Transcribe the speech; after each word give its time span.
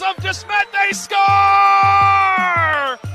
moments 0.00 0.18
of 0.18 0.24
dismay. 0.24 0.62
They 0.72 0.92
score! 0.92 1.16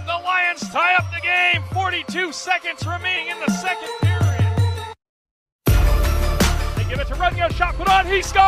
The 0.05 0.19
Lions 0.23 0.61
tie 0.69 0.95
up 0.95 1.05
the 1.13 1.21
game. 1.21 1.63
42 1.73 2.31
seconds 2.31 2.85
remaining 2.85 3.27
in 3.29 3.39
the 3.39 3.51
second 3.51 3.89
period. 4.01 4.93
They 6.75 6.83
give 6.89 6.99
it 6.99 7.07
to 7.07 7.15
Runyo. 7.15 7.51
Shot 7.53 7.75
put 7.75 7.89
on. 7.89 8.05
He 8.05 8.21
scores! 8.21 8.43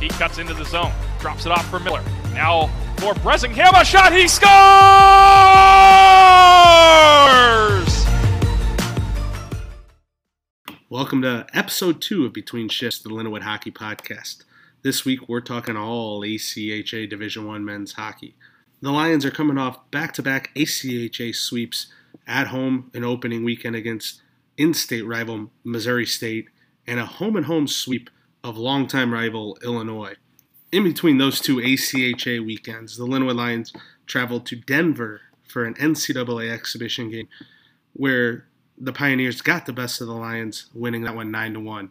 He 0.00 0.08
cuts 0.08 0.38
into 0.38 0.54
the 0.54 0.64
zone. 0.64 0.92
Drops 1.18 1.46
it 1.46 1.52
off 1.52 1.68
for 1.68 1.78
Miller. 1.80 2.02
Now 2.32 2.70
for 2.98 3.14
Bresingham. 3.14 3.74
A 3.74 3.84
shot. 3.84 4.12
He 4.12 4.28
scores! 4.28 4.50
Welcome 10.92 11.22
to 11.22 11.46
episode 11.54 12.02
two 12.02 12.26
of 12.26 12.32
Between 12.32 12.68
Shifts, 12.68 12.98
the 12.98 13.10
Lindenwood 13.10 13.42
Hockey 13.42 13.70
Podcast. 13.70 14.42
This 14.82 15.04
week 15.04 15.28
we're 15.28 15.40
talking 15.40 15.76
all 15.76 16.22
ACHA 16.22 17.08
Division 17.08 17.46
One 17.46 17.64
men's 17.64 17.92
hockey. 17.92 18.34
The 18.82 18.90
Lions 18.90 19.24
are 19.24 19.30
coming 19.30 19.56
off 19.56 19.88
back-to-back 19.92 20.50
ACHA 20.56 21.36
sweeps 21.36 21.86
at 22.26 22.48
home 22.48 22.90
an 22.92 23.04
opening 23.04 23.44
weekend 23.44 23.76
against 23.76 24.20
in-state 24.56 25.06
rival 25.06 25.52
Missouri 25.62 26.06
State 26.06 26.48
and 26.88 26.98
a 26.98 27.06
home 27.06 27.36
and 27.36 27.46
home 27.46 27.68
sweep 27.68 28.10
of 28.42 28.58
longtime 28.58 29.14
rival 29.14 29.58
Illinois. 29.62 30.14
In 30.72 30.82
between 30.82 31.18
those 31.18 31.40
two 31.40 31.58
ACHA 31.58 32.44
weekends, 32.44 32.96
the 32.96 33.06
Lindenwood 33.06 33.36
Lions 33.36 33.72
traveled 34.06 34.44
to 34.46 34.56
Denver 34.56 35.20
for 35.46 35.64
an 35.64 35.74
NCAA 35.74 36.50
exhibition 36.50 37.12
game 37.12 37.28
where 37.92 38.46
the 38.80 38.92
Pioneers 38.92 39.42
got 39.42 39.66
the 39.66 39.72
best 39.74 40.00
of 40.00 40.06
the 40.06 40.14
Lions, 40.14 40.70
winning 40.74 41.02
that 41.02 41.14
one 41.14 41.30
nine 41.30 41.52
to 41.52 41.60
one. 41.60 41.90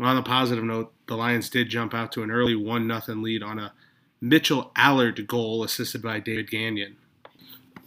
On 0.00 0.16
a 0.16 0.22
positive 0.22 0.64
note, 0.64 0.92
the 1.06 1.16
Lions 1.16 1.48
did 1.48 1.68
jump 1.68 1.94
out 1.94 2.10
to 2.12 2.22
an 2.22 2.30
early 2.30 2.56
one 2.56 2.86
nothing 2.86 3.22
lead 3.22 3.42
on 3.42 3.58
a 3.58 3.72
Mitchell 4.20 4.72
Allard 4.76 5.26
goal 5.28 5.62
assisted 5.62 6.02
by 6.02 6.18
David 6.18 6.50
Gagnon. 6.50 6.96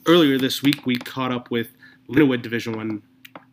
Earlier 0.08 0.38
this 0.38 0.64
week, 0.64 0.86
we 0.86 0.96
caught 0.96 1.32
up 1.32 1.52
with 1.52 1.72
Lindenwood 2.08 2.42
Division 2.42 2.76
One 2.76 3.04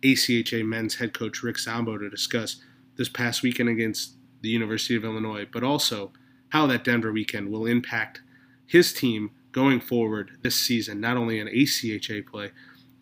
ACHA 0.03 0.65
men's 0.65 0.97
head 0.97 1.15
coach 1.15 1.43
Rick 1.43 1.59
Zombo 1.59 1.99
to 1.99 2.09
discuss 2.09 2.57
this 2.97 3.09
past 3.09 3.43
weekend 3.43 3.69
against 3.69 4.15
the 4.41 4.49
University 4.49 4.95
of 4.95 5.05
Illinois, 5.05 5.47
but 5.51 5.63
also 5.63 6.13
how 6.51 6.67
that 6.67 6.85
Denver 6.85 7.13
weekend 7.13 7.51
will 7.51 7.67
impact 7.67 8.23
his 8.67 8.93
team 8.93 9.31
going 9.53 9.81
forward 9.81 10.39
this 10.43 10.55
season, 10.55 11.01
not 11.01 11.17
only 11.17 11.39
in 11.39 11.49
ACHA 11.49 12.27
play, 12.27 12.51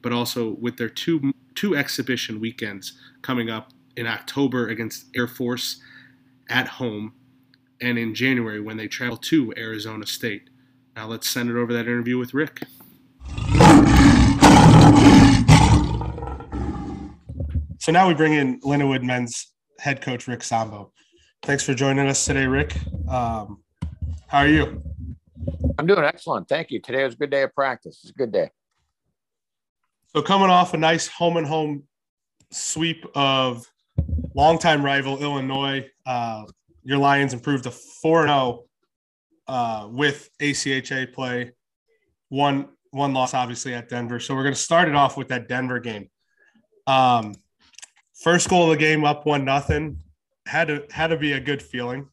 but 0.03 0.13
also 0.13 0.51
with 0.51 0.77
their 0.77 0.89
two 0.89 1.33
two 1.59 1.75
exhibition 1.75 2.39
weekends 2.39 2.93
coming 3.21 3.51
up 3.51 3.73
in 3.97 4.07
October 4.07 4.69
against 4.69 5.07
Air 5.17 5.27
Force 5.27 5.81
at 6.49 6.69
home 6.69 7.15
and 7.81 7.99
in 7.99 8.15
January 8.15 8.61
when 8.61 8.77
they 8.77 8.87
travel 8.87 9.17
to 9.17 9.53
Arizona 9.57 10.07
State. 10.07 10.51
Now 10.95 11.09
let's 11.09 11.29
send 11.29 11.51
it 11.51 11.57
over 11.57 11.73
that 11.73 11.89
interview 11.89 12.17
with 12.17 12.33
Rick. 12.33 12.63
So 17.81 17.91
now 17.91 18.07
we 18.07 18.15
bring 18.15 18.35
in 18.35 18.61
Linwood 18.63 19.03
men's 19.03 19.53
head 19.81 20.01
coach 20.01 20.29
Rick 20.29 20.45
Zombo. 20.45 20.93
Thanks 21.43 21.65
for 21.65 21.75
joining 21.75 22.07
us 22.07 22.25
today, 22.25 22.47
Rick. 22.47 22.77
Um, 23.09 23.65
how 24.29 24.39
are 24.39 24.47
you? 24.47 24.81
I'm 25.77 25.89
doing 25.89 26.05
excellent. 26.05 26.49
Thank 26.49 26.71
you. 26.71 26.81
Today 26.81 27.03
was 27.03 27.15
a 27.15 27.17
good 27.17 27.31
day 27.31 27.43
of 27.43 27.53
practice. 27.53 27.99
It's 28.05 28.11
a 28.11 28.15
good 28.15 28.31
day. 28.31 28.51
So 30.15 30.23
coming 30.23 30.49
off 30.49 30.73
a 30.75 30.79
nice 30.79 31.07
home 31.07 31.37
and 31.37 31.47
home 31.47 31.85
sweep 32.51 33.05
of 33.15 33.67
longtime 34.35 34.85
rival 34.85 35.23
Illinois, 35.23 35.87
uh, 36.07 36.45
your 36.83 36.99
Lions 36.99 37.35
improved 37.35 37.65
to 37.65 37.71
4 37.71 38.23
0 38.27 38.65
uh, 39.47 39.89
with 39.91 40.31
ACHA 40.41 41.13
play. 41.13 41.53
One 42.31 42.69
one 42.91 43.13
loss, 43.13 43.35
obviously, 43.35 43.75
at 43.75 43.89
Denver. 43.89 44.19
So 44.19 44.35
we're 44.35 44.45
going 44.45 44.55
to 44.55 44.61
start 44.61 44.89
it 44.89 44.95
off 44.95 45.17
with 45.17 45.29
that 45.29 45.49
Denver 45.49 45.79
game. 45.79 46.09
Um, 46.87 47.35
first 48.15 48.49
goal 48.49 48.65
of 48.65 48.71
the 48.71 48.77
game, 48.77 49.05
up 49.05 49.27
one 49.27 49.45
nothing. 49.45 50.03
Had 50.47 50.69
to 50.69 50.87
had 50.91 51.09
to 51.09 51.19
be 51.19 51.33
a 51.33 51.41
good 51.41 51.63
feeling. 51.63 52.09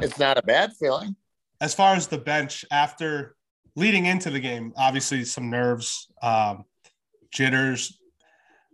It's 0.00 0.18
not 0.18 0.36
a 0.36 0.42
bad 0.42 0.72
feeling. 0.78 1.16
As 1.60 1.74
far 1.74 1.94
as 1.94 2.08
the 2.08 2.18
bench, 2.18 2.66
after 2.70 3.35
leading 3.76 4.06
into 4.06 4.30
the 4.30 4.40
game, 4.40 4.72
obviously 4.76 5.24
some 5.24 5.50
nerves, 5.50 6.08
um, 6.22 6.64
jitters. 7.30 7.98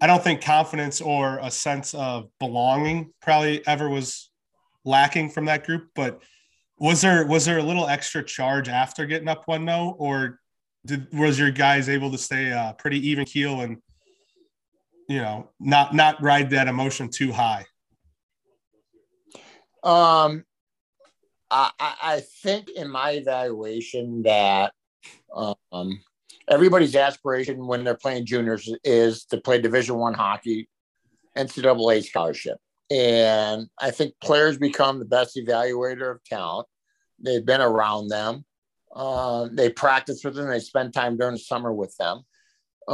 I 0.00 0.06
don't 0.06 0.22
think 0.22 0.42
confidence 0.42 1.00
or 1.00 1.38
a 1.42 1.50
sense 1.50 1.94
of 1.94 2.28
belonging 2.40 3.12
probably 3.20 3.66
ever 3.66 3.88
was 3.88 4.30
lacking 4.84 5.30
from 5.30 5.44
that 5.46 5.66
group. 5.66 5.90
But 5.94 6.22
was 6.78 7.00
there 7.00 7.26
was 7.26 7.44
there 7.44 7.58
a 7.58 7.62
little 7.62 7.86
extra 7.86 8.24
charge 8.24 8.68
after 8.68 9.04
getting 9.06 9.28
up 9.28 9.42
one 9.46 9.64
no, 9.64 9.94
or 9.98 10.40
did 10.86 11.06
was 11.12 11.38
your 11.38 11.50
guys 11.50 11.88
able 11.88 12.10
to 12.10 12.18
stay 12.18 12.52
uh, 12.52 12.72
pretty 12.72 13.08
even 13.08 13.24
keel 13.24 13.60
and 13.60 13.78
you 15.08 15.18
know 15.18 15.48
not 15.60 15.94
not 15.94 16.20
ride 16.22 16.50
that 16.50 16.68
emotion 16.68 17.08
too 17.08 17.32
high? 17.32 17.64
Um, 19.84 20.44
I, 21.50 21.70
I 21.80 22.22
think 22.42 22.70
in 22.70 22.88
my 22.88 23.12
evaluation 23.12 24.22
that 24.22 24.72
um, 25.34 26.00
everybody's 26.48 26.96
aspiration 26.96 27.66
when 27.66 27.84
they're 27.84 27.94
playing 27.94 28.26
juniors 28.26 28.72
is 28.84 29.24
to 29.26 29.38
play 29.38 29.60
Division 29.60 29.96
One 29.96 30.14
hockey, 30.14 30.68
NCAA 31.36 32.04
scholarship, 32.04 32.58
and 32.90 33.68
I 33.78 33.90
think 33.90 34.14
players 34.22 34.58
become 34.58 34.98
the 34.98 35.04
best 35.04 35.36
evaluator 35.36 36.10
of 36.10 36.24
talent. 36.24 36.68
They've 37.18 37.44
been 37.44 37.60
around 37.60 38.08
them. 38.08 38.44
Uh, 38.94 39.48
they 39.50 39.70
practice 39.70 40.22
with 40.24 40.34
them. 40.34 40.48
They 40.48 40.60
spend 40.60 40.92
time 40.92 41.16
during 41.16 41.34
the 41.34 41.40
summer 41.40 41.72
with 41.72 41.96
them, 41.96 42.22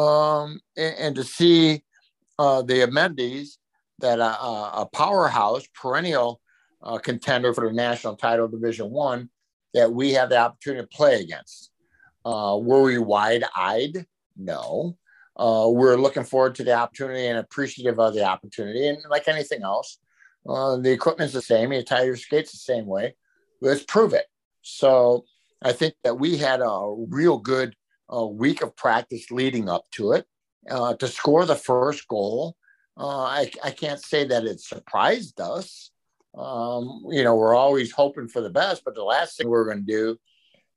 um, 0.00 0.60
and, 0.76 0.94
and, 0.98 1.16
to 1.16 1.24
see 1.24 1.82
uh, 2.38 2.62
the 2.62 2.84
amenities 2.84 3.58
that 3.98 4.20
a, 4.20 4.22
a 4.22 4.88
powerhouse, 4.92 5.66
perennial 5.74 6.40
uh, 6.82 6.98
contender 6.98 7.52
for 7.52 7.68
the 7.68 7.74
national 7.74 8.16
title, 8.16 8.48
Division 8.48 8.90
One, 8.90 9.30
that 9.74 9.92
we 9.92 10.12
have 10.12 10.28
the 10.28 10.38
opportunity 10.38 10.82
to 10.82 10.96
play 10.96 11.20
against. 11.20 11.70
Uh, 12.28 12.58
were 12.58 12.82
we 12.82 12.98
wide 12.98 13.44
eyed? 13.56 14.04
No. 14.36 14.98
Uh, 15.34 15.66
we're 15.70 15.96
looking 15.96 16.24
forward 16.24 16.54
to 16.56 16.64
the 16.64 16.74
opportunity 16.74 17.26
and 17.26 17.38
appreciative 17.38 17.98
of 17.98 18.12
the 18.12 18.24
opportunity. 18.24 18.86
And 18.86 18.98
like 19.08 19.28
anything 19.28 19.62
else, 19.62 19.98
uh, 20.46 20.76
the 20.76 20.92
equipment's 20.92 21.32
the 21.32 21.40
same. 21.40 21.72
You 21.72 21.82
tie 21.82 22.02
your 22.02 22.16
skates 22.16 22.52
the 22.52 22.58
same 22.58 22.86
way. 22.86 23.14
Let's 23.62 23.82
prove 23.82 24.12
it. 24.12 24.26
So 24.60 25.24
I 25.62 25.72
think 25.72 25.94
that 26.04 26.18
we 26.18 26.36
had 26.36 26.60
a 26.60 26.94
real 27.08 27.38
good 27.38 27.74
uh, 28.14 28.26
week 28.26 28.62
of 28.62 28.76
practice 28.76 29.30
leading 29.30 29.70
up 29.70 29.84
to 29.92 30.12
it. 30.12 30.26
Uh, 30.70 30.94
to 30.96 31.08
score 31.08 31.46
the 31.46 31.56
first 31.56 32.06
goal, 32.08 32.56
uh, 32.98 33.22
I, 33.22 33.50
I 33.64 33.70
can't 33.70 34.02
say 34.02 34.26
that 34.26 34.44
it 34.44 34.60
surprised 34.60 35.40
us. 35.40 35.92
Um, 36.36 37.04
you 37.08 37.24
know, 37.24 37.36
we're 37.36 37.54
always 37.54 37.90
hoping 37.90 38.28
for 38.28 38.42
the 38.42 38.50
best, 38.50 38.82
but 38.84 38.94
the 38.94 39.02
last 39.02 39.38
thing 39.38 39.48
we're 39.48 39.64
going 39.64 39.86
to 39.86 39.92
do 39.92 40.18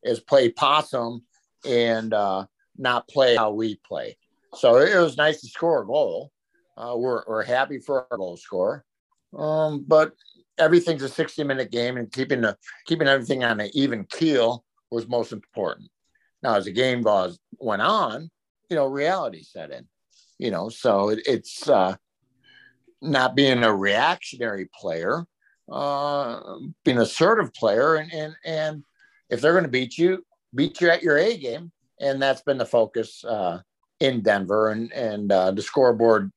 is 0.03 0.21
play 0.21 0.49
possum 0.49 1.23
and 1.65 2.13
uh, 2.13 2.45
not 2.77 3.07
play 3.07 3.35
how 3.35 3.51
we 3.51 3.79
play. 3.85 4.17
So 4.55 4.77
it 4.77 4.97
was 4.99 5.17
nice 5.17 5.41
to 5.41 5.47
score 5.47 5.83
a 5.83 5.85
goal. 5.85 6.31
Uh, 6.77 6.95
we're, 6.97 7.23
we're 7.27 7.43
happy 7.43 7.79
for 7.79 8.07
our 8.11 8.17
goal 8.17 8.37
score. 8.37 8.83
Um, 9.37 9.85
but 9.87 10.13
everything's 10.57 11.03
a 11.03 11.09
60 11.09 11.43
minute 11.43 11.71
game 11.71 11.97
and 11.97 12.11
keeping 12.11 12.41
the 12.41 12.57
keeping 12.85 13.07
everything 13.07 13.43
on 13.43 13.59
an 13.59 13.69
even 13.73 14.05
keel 14.05 14.63
was 14.89 15.07
most 15.07 15.31
important. 15.31 15.89
Now, 16.43 16.55
as 16.55 16.65
the 16.65 16.71
game 16.71 17.01
goes 17.01 17.39
went 17.59 17.81
on, 17.81 18.29
you 18.69 18.75
know, 18.75 18.87
reality 18.87 19.43
set 19.43 19.71
in. 19.71 19.87
You 20.37 20.51
know, 20.51 20.69
so 20.69 21.09
it, 21.09 21.19
it's 21.25 21.69
uh, 21.69 21.95
not 23.01 23.35
being 23.35 23.63
a 23.63 23.73
reactionary 23.73 24.69
player, 24.73 25.25
uh, 25.71 26.55
being 26.83 26.97
assertive 26.97 27.53
player, 27.53 27.95
and 27.95 28.11
and 28.11 28.35
and 28.43 28.83
if 29.29 29.39
they're 29.39 29.53
going 29.53 29.65
to 29.65 29.69
beat 29.69 29.97
you, 29.97 30.25
beat 30.53 30.81
you 30.81 30.89
at 30.89 31.03
your 31.03 31.17
A 31.17 31.37
game, 31.37 31.71
and 31.99 32.21
that's 32.21 32.41
been 32.41 32.57
the 32.57 32.65
focus 32.65 33.23
uh, 33.23 33.59
in 33.99 34.21
Denver, 34.21 34.69
and 34.69 34.91
and 34.93 35.31
uh, 35.31 35.51
the 35.51 35.61
scoreboard 35.61 36.31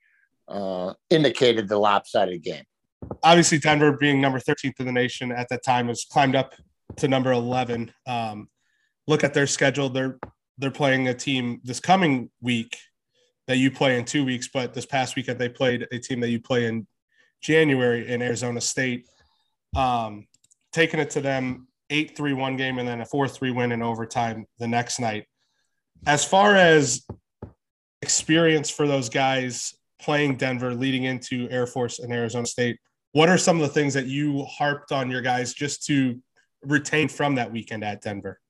uh, 0.49 0.95
indicated 1.11 1.69
the 1.69 1.79
lopsided 1.79 2.43
game. 2.43 2.65
Obviously, 3.23 3.59
Denver 3.59 3.93
being 3.93 4.21
number 4.21 4.39
13th 4.39 4.81
in 4.81 4.87
the 4.87 4.93
nation 4.93 5.33
at 5.33 5.49
that 5.51 5.65
time 5.65 5.89
has 5.89 6.05
climbed 6.05 6.37
up 6.37 6.55
to 6.97 7.09
number 7.09 7.33
11. 7.33 7.93
Um, 8.07 8.49
look 9.07 9.25
at 9.25 9.35
their 9.35 9.47
schedule; 9.47 9.89
they're 9.89 10.19
they're 10.59 10.71
playing 10.71 11.09
a 11.09 11.15
team 11.15 11.61
this 11.65 11.81
coming 11.81 12.31
week 12.41 12.77
that 13.47 13.59
you 13.59 13.71
play 13.71 13.99
in 13.99 14.05
two 14.05 14.25
weeks, 14.25 14.49
but 14.53 14.73
this 14.73 14.87
past 14.87 15.17
weekend 15.17 15.39
they 15.39 15.49
played 15.49 15.87
a 15.93 15.99
team 15.99 16.21
that 16.21 16.31
you 16.31 16.41
play 16.41 16.67
in 16.67 16.87
January 17.43 18.09
in 18.09 18.23
Arizona 18.23 18.61
State. 18.61 19.07
Um, 19.77 20.27
taking 20.73 21.01
it 21.01 21.11
to 21.11 21.21
them 21.21 21.67
eight 21.91 22.17
three 22.17 22.33
one 22.33 22.57
game 22.57 22.79
and 22.79 22.89
then 22.89 23.01
a 23.01 23.05
four 23.05 23.29
three 23.29 23.51
win 23.51 23.73
in 23.73 23.83
overtime 23.83 24.47
the 24.59 24.69
next 24.69 25.01
night. 25.01 25.27
As 26.07 26.25
far 26.25 26.57
as 26.57 27.07
experience 28.03 28.71
for 28.71 28.87
those 28.87 29.09
guys 29.09 29.75
playing 30.01 30.37
Denver, 30.37 30.75
leading 30.75 31.05
into 31.05 31.49
Air 31.51 31.67
Force 31.67 31.99
and 31.99 32.13
Arizona 32.13 32.47
State, 32.47 32.79
what 33.13 33.29
are 33.29 33.39
some 33.39 33.57
of 33.57 33.63
the 33.63 33.73
things 33.73 33.95
that 33.95 34.07
you 34.07 34.45
harped 34.45 34.93
on 34.93 35.11
your 35.11 35.23
guys 35.23 35.55
just 35.55 35.87
to 35.87 36.21
retain 36.63 37.09
from 37.09 37.37
that 37.37 37.51
weekend 37.53 37.85
at 37.85 38.03
Denver? 38.03 38.41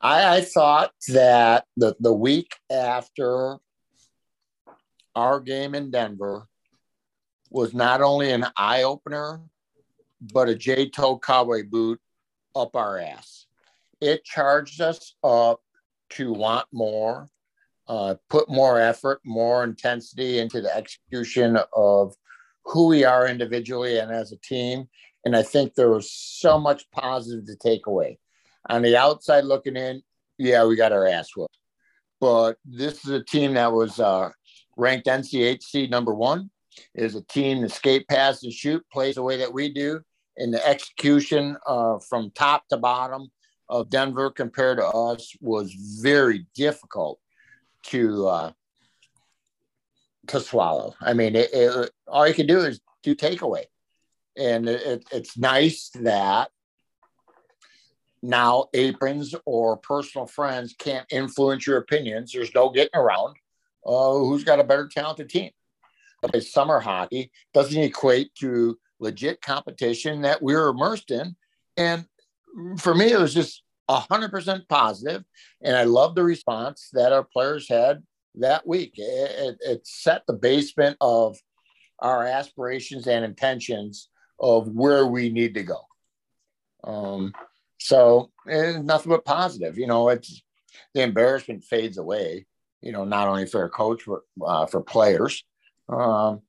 I, 0.00 0.36
I 0.36 0.40
thought 0.40 0.92
that 1.08 1.64
the, 1.76 1.94
the 2.00 2.12
week 2.12 2.56
after 2.70 3.58
our 5.14 5.40
game 5.40 5.74
in 5.74 5.90
Denver 5.90 6.46
was 7.50 7.74
not 7.74 8.00
only 8.00 8.32
an 8.32 8.46
eye 8.56 8.84
opener, 8.84 9.40
but 10.20 10.48
a 10.48 10.54
J 10.54 10.88
toe 10.88 11.18
cowboy 11.18 11.62
boot 11.68 12.00
up 12.54 12.76
our 12.76 12.98
ass. 12.98 13.46
It 14.00 14.24
charged 14.24 14.80
us 14.80 15.14
up 15.22 15.60
to 16.10 16.32
want 16.32 16.66
more, 16.72 17.28
uh, 17.88 18.16
put 18.28 18.48
more 18.48 18.80
effort, 18.80 19.20
more 19.24 19.64
intensity 19.64 20.38
into 20.38 20.60
the 20.60 20.74
execution 20.74 21.58
of 21.74 22.14
who 22.64 22.88
we 22.88 23.04
are 23.04 23.28
individually 23.28 23.98
and 23.98 24.10
as 24.10 24.32
a 24.32 24.36
team. 24.38 24.88
And 25.24 25.36
I 25.36 25.42
think 25.42 25.74
there 25.74 25.90
was 25.90 26.10
so 26.12 26.58
much 26.58 26.90
positive 26.90 27.46
to 27.46 27.56
take 27.56 27.86
away. 27.86 28.18
On 28.68 28.82
the 28.82 28.96
outside 28.96 29.44
looking 29.44 29.76
in, 29.76 30.02
yeah, 30.38 30.64
we 30.64 30.76
got 30.76 30.92
our 30.92 31.06
ass 31.06 31.30
whooped. 31.36 31.56
But 32.20 32.56
this 32.64 33.04
is 33.04 33.10
a 33.10 33.24
team 33.24 33.54
that 33.54 33.72
was 33.72 33.98
uh, 33.98 34.30
ranked 34.76 35.06
NCHC 35.06 35.90
number 35.90 36.14
one. 36.14 36.50
It 36.94 37.04
is 37.04 37.14
a 37.14 37.22
team 37.22 37.62
that 37.62 37.72
skate, 37.72 38.06
pass, 38.08 38.42
and 38.42 38.52
shoot 38.52 38.82
plays 38.92 39.16
the 39.16 39.22
way 39.22 39.38
that 39.38 39.52
we 39.52 39.72
do. 39.72 40.00
And 40.40 40.54
the 40.54 40.66
execution 40.66 41.58
uh, 41.66 41.98
from 41.98 42.30
top 42.30 42.66
to 42.68 42.78
bottom 42.78 43.30
of 43.68 43.90
Denver 43.90 44.30
compared 44.30 44.78
to 44.78 44.86
us 44.86 45.36
was 45.40 45.72
very 46.00 46.46
difficult 46.54 47.20
to 47.84 48.26
uh, 48.26 48.52
to 50.28 50.40
swallow. 50.40 50.94
I 51.00 51.12
mean, 51.12 51.36
it, 51.36 51.50
it, 51.52 51.90
all 52.08 52.26
you 52.26 52.34
can 52.34 52.46
do 52.46 52.60
is 52.60 52.80
do 53.02 53.14
takeaway, 53.14 53.64
and 54.36 54.66
it, 54.68 55.04
it's 55.12 55.36
nice 55.36 55.90
that 55.96 56.50
now 58.22 58.66
aprons 58.72 59.34
or 59.44 59.76
personal 59.76 60.26
friends 60.26 60.74
can't 60.78 61.06
influence 61.10 61.66
your 61.66 61.78
opinions. 61.78 62.32
There's 62.32 62.54
no 62.54 62.70
getting 62.70 62.98
around 62.98 63.36
uh, 63.84 64.12
who's 64.12 64.44
got 64.44 64.60
a 64.60 64.64
better 64.64 64.88
talented 64.88 65.28
team. 65.28 65.50
Okay, 66.24 66.40
summer 66.40 66.80
hockey 66.80 67.30
doesn't 67.54 67.82
equate 67.82 68.34
to 68.36 68.78
legit 69.00 69.40
competition 69.40 70.22
that 70.22 70.42
we 70.42 70.54
are 70.54 70.68
immersed 70.68 71.10
in, 71.10 71.34
and 71.76 72.06
for 72.78 72.94
me, 72.94 73.12
it 73.12 73.18
was 73.18 73.34
just 73.34 73.62
100% 73.88 74.68
positive, 74.68 75.24
and 75.62 75.76
I 75.76 75.84
love 75.84 76.14
the 76.14 76.22
response 76.22 76.90
that 76.92 77.12
our 77.12 77.24
players 77.24 77.68
had 77.68 78.02
that 78.36 78.66
week. 78.66 78.94
It, 78.96 79.30
it, 79.30 79.58
it 79.60 79.86
set 79.86 80.22
the 80.26 80.34
basement 80.34 80.96
of 81.00 81.36
our 81.98 82.24
aspirations 82.24 83.06
and 83.06 83.24
intentions 83.24 84.08
of 84.38 84.68
where 84.68 85.06
we 85.06 85.30
need 85.30 85.54
to 85.54 85.62
go. 85.62 85.80
Um, 86.84 87.34
so 87.78 88.30
nothing 88.46 89.10
but 89.10 89.24
positive. 89.24 89.78
You 89.78 89.86
know, 89.86 90.08
it's 90.08 90.42
the 90.94 91.02
embarrassment 91.02 91.64
fades 91.64 91.98
away. 91.98 92.46
You 92.80 92.92
know, 92.92 93.04
not 93.04 93.28
only 93.28 93.46
for 93.46 93.64
a 93.64 93.70
coach 93.70 94.04
but 94.06 94.20
uh, 94.44 94.66
for 94.66 94.82
players. 94.82 95.44
Um, 95.88 96.40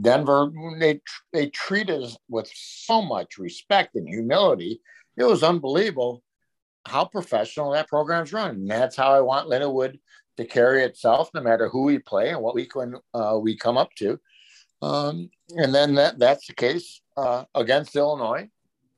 Denver, 0.00 0.50
they 0.78 1.00
they 1.32 1.48
treated 1.48 2.02
us 2.02 2.16
with 2.28 2.50
so 2.54 3.02
much 3.02 3.38
respect 3.38 3.94
and 3.94 4.08
humility. 4.08 4.80
It 5.16 5.24
was 5.24 5.42
unbelievable 5.42 6.22
how 6.86 7.04
professional 7.04 7.72
that 7.72 7.88
program's 7.88 8.32
run. 8.32 8.50
And 8.50 8.70
that's 8.70 8.96
how 8.96 9.12
I 9.12 9.20
want 9.20 9.48
Lindenwood 9.48 9.98
to 10.38 10.44
carry 10.44 10.82
itself, 10.82 11.30
no 11.34 11.42
matter 11.42 11.68
who 11.68 11.82
we 11.82 11.98
play 11.98 12.30
and 12.30 12.40
what 12.40 12.54
week 12.54 12.74
when 12.74 12.94
uh, 13.14 13.38
we 13.40 13.56
come 13.56 13.76
up 13.76 13.94
to. 13.96 14.18
Um, 14.80 15.30
and 15.50 15.74
then 15.74 15.94
that 15.96 16.18
that's 16.18 16.46
the 16.46 16.54
case 16.54 17.00
uh, 17.16 17.44
against 17.54 17.94
Illinois. 17.94 18.48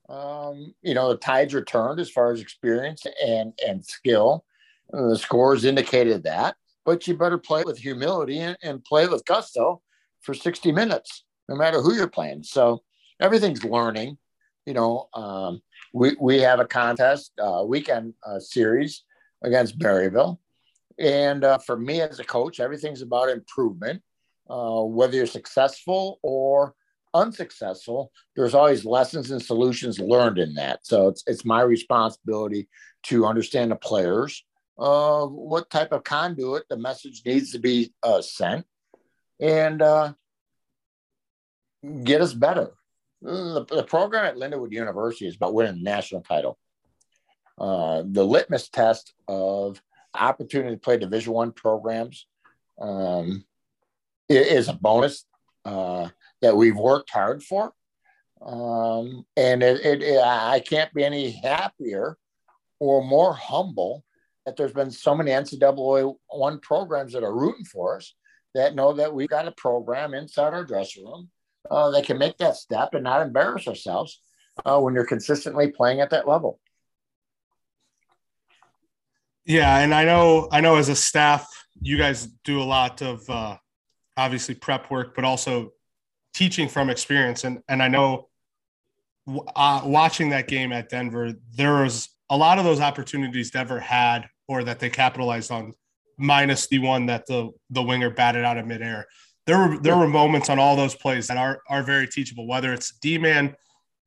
Um, 0.09 0.75
you 0.83 0.95
know, 0.95 1.09
the 1.09 1.17
tides 1.17 1.55
returned 1.55 1.99
as 1.99 2.11
far 2.11 2.33
as 2.33 2.41
experience 2.41 3.05
and 3.25 3.53
and 3.67 3.85
skill. 3.85 4.45
And 4.93 5.11
the 5.11 5.19
scores 5.19 5.65
indicated 5.65 6.23
that, 6.23 6.57
but 6.85 7.07
you 7.09 7.17
better 7.17 7.39
play 7.39 7.65
with 7.65 7.79
humility 7.79 8.39
and, 8.39 8.57
and 8.63 8.85
play 8.85 9.09
with 9.09 9.25
gusto 9.25 9.83
for 10.25 10.35
60 10.35 10.73
minutes, 10.73 11.25
no 11.49 11.55
matter 11.55 11.81
who 11.81 11.95
you're 11.95 12.09
playing. 12.09 12.43
So 12.43 12.83
everything's 13.21 13.65
learning. 13.65 14.19
You 14.67 14.75
know, 14.75 15.09
um, 15.15 15.61
we, 15.93 16.17
we 16.21 16.41
have 16.41 16.61
a 16.61 16.65
contest 16.65 17.33
uh, 17.39 17.63
weekend 17.67 18.15
uh, 18.27 18.41
series 18.41 19.05
against 19.43 19.79
Maryville. 19.79 20.39
And 20.99 21.45
uh, 21.45 21.59
for 21.59 21.77
me 21.77 22.01
as 22.01 22.19
a 22.19 22.25
coach, 22.25 22.61
everything's 22.61 23.03
about 23.03 23.29
improvement. 23.29 24.03
Uh, 24.49 24.83
whether 24.83 25.17
you're 25.17 25.27
successful 25.27 26.19
or 26.23 26.75
unsuccessful, 27.15 28.11
there's 28.37 28.55
always 28.55 28.85
lessons 28.85 29.31
and 29.31 29.43
solutions 29.43 29.99
learned 29.99 30.39
in 30.39 30.55
that. 30.55 30.87
So 30.87 31.09
it's, 31.09 31.23
it's 31.27 31.45
my 31.45 31.63
responsibility 31.63 32.69
to 33.05 33.27
understand 33.27 33.71
the 33.71 33.77
players, 33.77 34.45
uh, 34.79 35.27
what 35.27 35.71
type 35.71 35.93
of 35.93 36.05
conduit 36.05 36.69
the 36.69 36.77
message 36.77 37.23
needs 37.25 37.53
to 37.53 37.59
be 37.59 37.93
uh, 38.03 38.21
sent, 38.21 38.67
and 39.41 39.83
uh, 39.83 40.13
get 42.03 42.21
us 42.21 42.33
better. 42.33 42.73
The, 43.23 43.65
the, 43.69 43.85
program 43.85 44.27
at 44.27 44.37
Lindenwood 44.37 44.73
University 44.73 45.27
is 45.27 45.37
about 45.37 45.55
winning 45.55 45.77
the 45.77 45.83
national 45.83 46.21
title. 46.23 46.59
Uh, 47.59 48.03
the 48.05 48.25
litmus 48.25 48.69
test 48.69 49.15
of 49.29 49.81
opportunity 50.15 50.77
to 50.77 50.81
play 50.81 50.99
Division 50.99 51.33
One 51.33 51.53
programs 51.53 52.27
um, 52.81 53.45
is 54.29 54.69
a 54.69 54.75
bonus 54.75 55.25
uh, 55.65 56.09
that 56.43 56.57
we've 56.57 56.77
worked 56.77 57.11
hard 57.11 57.43
for, 57.43 57.73
um, 58.43 59.25
and 59.37 59.63
it, 59.63 59.85
it, 59.85 60.03
it, 60.03 60.21
I 60.21 60.61
can't 60.61 60.93
be 60.93 61.05
any 61.05 61.31
happier 61.31 62.19
or 62.79 63.03
more 63.03 63.33
humble 63.33 64.05
that 64.45 64.57
there's 64.57 64.73
been 64.73 64.91
so 64.91 65.15
many 65.15 65.31
NCAA 65.31 66.15
one 66.29 66.59
programs 66.61 67.15
that 67.15 67.23
are 67.23 67.35
rooting 67.35 67.65
for 67.65 67.97
us 67.97 68.15
that 68.55 68.75
know 68.75 68.93
that 68.95 69.15
we've 69.15 69.29
got 69.29 69.49
a 69.49 69.53
program 69.53 70.15
inside 70.15 70.55
our 70.55 70.65
dressing 70.65 71.05
room 71.05 71.31
uh, 71.71 71.91
that 71.91 72.05
can 72.05 72.19
make 72.19 72.39
that 72.39 72.57
step 72.57 72.95
and 72.95 73.05
not 73.05 73.23
embarrass 73.23 73.67
ourselves 73.67 74.21
uh, 74.65 74.79
when 74.81 74.95
you're 74.95 75.07
consistently 75.07 75.71
playing 75.71 76.01
at 76.01 76.11
that 76.11 76.29
level. 76.29 76.61
Yeah, 79.45 79.79
and 79.79 79.95
I 79.95 80.05
know 80.05 80.49
I 80.51 80.61
know 80.61 80.77
as 80.77 80.89
a 80.89 80.97
staff, 80.97 81.47
you 81.81 81.99
guys 81.99 82.27
do 82.45 82.63
a 82.63 82.65
lot 82.65 83.03
of 83.03 83.29
uh, 83.29 83.57
obviously 84.17 84.55
prep 84.55 84.91
work, 84.91 85.15
but 85.15 85.25
also 85.25 85.73
teaching 86.33 86.69
from 86.69 86.89
experience. 86.89 87.45
And 87.45 87.61
and 87.69 87.83
I 87.83 87.89
know 87.89 88.29
uh, 89.55 89.83
watching 89.85 90.31
that 90.31 90.49
game 90.49 90.73
at 90.73 90.89
Denver, 90.89 91.33
there 91.55 91.83
was 91.83 92.09
a 92.31 92.37
lot 92.37 92.59
of 92.59 92.65
those 92.65 92.81
opportunities 92.81 93.51
Denver 93.51 93.81
had 93.81 94.29
or 94.49 94.65
that 94.65 94.81
they 94.81 94.91
capitalized 94.91 95.51
on, 95.51 95.75
minus 96.17 96.69
the 96.69 96.79
one 96.79 97.07
that 97.07 97.27
the 97.27 97.51
the 97.71 97.83
winger 97.83 98.11
batted 98.11 98.45
out 98.45 98.59
of 98.59 98.67
midair. 98.67 99.07
There 99.47 99.59
were 99.59 99.79
there 99.79 99.97
were 99.97 100.09
moments 100.09 100.49
on 100.49 100.59
all 100.59 100.77
those 100.77 100.95
plays 100.95 101.27
that 101.29 101.37
are 101.37 101.61
are 101.69 101.83
very 101.83 102.07
teachable. 102.07 102.47
Whether 102.47 102.73
it's 102.73 102.97
D 102.99 103.19
man 103.19 103.55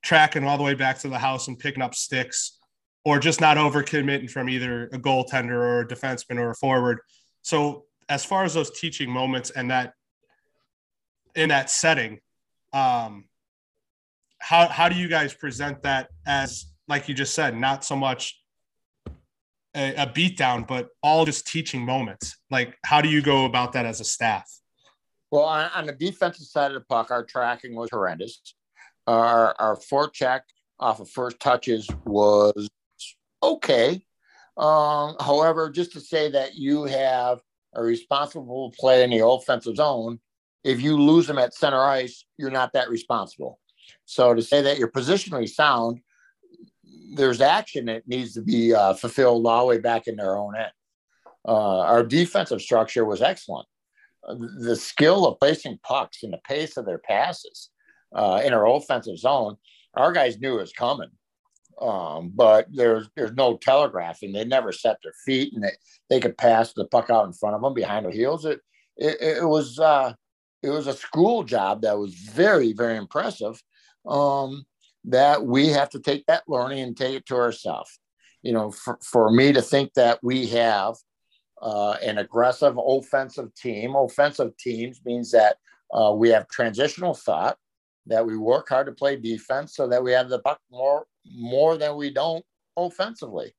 tracking 0.03 0.43
all 0.43 0.57
the 0.57 0.63
way 0.63 0.73
back 0.73 0.99
to 0.99 1.09
the 1.09 1.17
house 1.17 1.47
and 1.47 1.57
picking 1.57 1.83
up 1.83 1.95
sticks 1.95 2.59
or 3.03 3.19
just 3.19 3.41
not 3.41 3.57
overcommitting 3.57 4.29
from 4.29 4.49
either 4.49 4.85
a 4.87 4.99
goaltender 4.99 5.51
or 5.51 5.81
a 5.81 5.87
defenseman 5.87 6.37
or 6.37 6.51
a 6.51 6.55
forward. 6.55 6.99
So 7.41 7.85
as 8.09 8.23
far 8.25 8.43
as 8.43 8.53
those 8.53 8.71
teaching 8.71 9.09
moments 9.09 9.49
and 9.49 9.71
that 9.71 9.93
in 11.35 11.49
that 11.49 11.69
setting, 11.69 12.19
um, 12.73 13.25
how 14.39 14.67
how 14.67 14.89
do 14.89 14.95
you 14.95 15.07
guys 15.07 15.33
present 15.33 15.83
that 15.83 16.09
as 16.25 16.65
like 16.87 17.07
you 17.09 17.13
just 17.13 17.33
said, 17.33 17.55
not 17.55 17.83
so 17.83 17.95
much 17.95 18.41
a, 19.77 20.03
a 20.03 20.07
beatdown, 20.07 20.67
but 20.67 20.89
all 21.03 21.25
just 21.25 21.47
teaching 21.47 21.85
moments? 21.85 22.37
Like 22.49 22.75
how 22.83 23.01
do 23.01 23.09
you 23.09 23.21
go 23.21 23.45
about 23.45 23.73
that 23.73 23.85
as 23.85 24.01
a 24.01 24.03
staff? 24.03 24.49
Well, 25.31 25.43
on, 25.43 25.69
on 25.75 25.85
the 25.85 25.93
defensive 25.93 26.47
side 26.47 26.71
of 26.71 26.75
the 26.75 26.85
puck, 26.87 27.11
our 27.11 27.23
tracking 27.23 27.75
was 27.75 27.89
horrendous. 27.91 28.41
Our 29.05 29.55
our 29.59 29.77
forecheck 29.77 30.41
off 30.79 30.99
of 30.99 31.09
first 31.09 31.39
touches 31.39 31.87
was 32.05 32.67
okay. 33.41 34.03
Um, 34.57 35.15
however, 35.19 35.69
just 35.69 35.93
to 35.93 35.99
say 36.01 36.31
that 36.31 36.55
you 36.55 36.83
have 36.85 37.39
a 37.75 37.83
responsible 37.83 38.73
play 38.77 39.03
in 39.03 39.11
the 39.11 39.25
offensive 39.25 39.75
zone, 39.75 40.19
if 40.63 40.81
you 40.81 40.97
lose 40.97 41.27
them 41.27 41.37
at 41.37 41.53
center 41.53 41.81
ice, 41.81 42.25
you're 42.37 42.51
not 42.51 42.73
that 42.73 42.89
responsible. 42.89 43.59
So 44.05 44.33
to 44.33 44.41
say 44.41 44.61
that 44.61 44.77
you're 44.77 44.91
positionally 44.91 45.47
sound, 45.47 45.99
there's 47.13 47.41
action 47.41 47.85
that 47.85 48.07
needs 48.07 48.33
to 48.33 48.41
be 48.41 48.73
uh, 48.73 48.93
fulfilled 48.93 49.45
all 49.45 49.61
the 49.61 49.67
way 49.67 49.77
back 49.77 50.07
in 50.07 50.15
their 50.15 50.37
own 50.37 50.55
end. 50.55 50.71
Uh, 51.47 51.79
our 51.79 52.03
defensive 52.03 52.61
structure 52.61 53.05
was 53.05 53.21
excellent. 53.21 53.67
Uh, 54.27 54.35
the 54.59 54.75
skill 54.75 55.25
of 55.25 55.39
placing 55.39 55.79
pucks 55.83 56.23
and 56.23 56.33
the 56.33 56.39
pace 56.47 56.77
of 56.77 56.85
their 56.85 56.97
passes 56.99 57.69
uh, 58.15 58.41
in 58.43 58.53
our 58.53 58.67
offensive 58.67 59.17
zone, 59.17 59.55
our 59.95 60.11
guys 60.11 60.39
knew 60.39 60.55
it 60.57 60.61
was 60.61 60.73
coming. 60.73 61.09
Um, 61.79 62.31
but 62.33 62.67
there's 62.73 63.07
there's 63.15 63.33
no 63.33 63.55
telegraphing. 63.57 64.33
They 64.33 64.45
never 64.45 64.71
set 64.71 64.97
their 65.03 65.13
feet, 65.25 65.53
and 65.53 65.63
they, 65.63 65.71
they 66.09 66.19
could 66.19 66.35
pass 66.35 66.73
the 66.73 66.85
puck 66.85 67.11
out 67.11 67.27
in 67.27 67.33
front 67.33 67.55
of 67.55 67.61
them 67.61 67.75
behind 67.75 68.03
their 68.03 68.11
heels. 68.11 68.45
It 68.45 68.61
it, 68.97 69.21
it 69.21 69.47
was 69.47 69.77
uh, 69.77 70.13
it 70.63 70.69
was 70.69 70.87
a 70.87 70.93
school 70.93 71.43
job 71.43 71.81
that 71.81 71.97
was 71.97 72.13
very, 72.15 72.73
very 72.73 72.97
impressive. 72.97 73.61
Um, 74.05 74.65
that 75.07 75.45
we 75.45 75.69
have 75.69 75.89
to 75.89 75.99
take 75.99 76.25
that 76.27 76.43
learning 76.47 76.79
and 76.79 76.95
take 76.95 77.15
it 77.15 77.25
to 77.25 77.35
ourselves. 77.35 77.99
You 78.43 78.53
know, 78.53 78.71
for, 78.71 78.99
for 79.01 79.31
me 79.31 79.51
to 79.53 79.61
think 79.61 79.93
that 79.95 80.19
we 80.21 80.47
have 80.47 80.95
uh, 81.61 81.93
an 82.03 82.19
aggressive 82.19 82.77
offensive 82.77 83.53
team, 83.55 83.95
offensive 83.95 84.55
teams 84.57 85.01
means 85.05 85.31
that 85.31 85.57
uh, 85.93 86.13
we 86.13 86.29
have 86.29 86.47
transitional 86.49 87.13
thought, 87.13 87.57
that 88.05 88.25
we 88.25 88.37
work 88.37 88.69
hard 88.69 88.87
to 88.87 88.93
play 88.93 89.15
defense 89.15 89.75
so 89.75 89.87
that 89.87 90.03
we 90.03 90.11
have 90.11 90.29
the 90.29 90.39
puck 90.39 90.59
more 90.71 91.05
more 91.35 91.77
than 91.77 91.97
we 91.97 92.09
don't 92.09 92.45
offensively. 92.77 93.53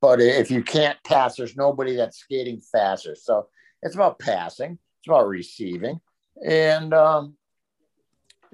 But 0.00 0.20
if 0.20 0.50
you 0.50 0.64
can't 0.64 0.98
pass, 1.04 1.36
there's 1.36 1.56
nobody 1.56 1.94
that's 1.94 2.18
skating 2.18 2.60
faster. 2.60 3.14
So 3.14 3.46
it's 3.82 3.94
about 3.94 4.18
passing, 4.18 4.72
it's 4.72 5.08
about 5.08 5.28
receiving, 5.28 6.00
and 6.44 6.92
um, 6.94 7.36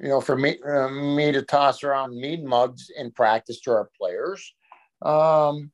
you 0.00 0.08
know, 0.08 0.20
for 0.20 0.36
me 0.36 0.58
uh, 0.66 0.88
me 0.88 1.32
to 1.32 1.42
toss 1.42 1.82
around 1.82 2.18
mead 2.18 2.44
mugs 2.44 2.90
in 2.96 3.10
practice 3.10 3.60
to 3.60 3.70
our 3.72 3.90
players. 3.98 4.54
Um, 5.02 5.70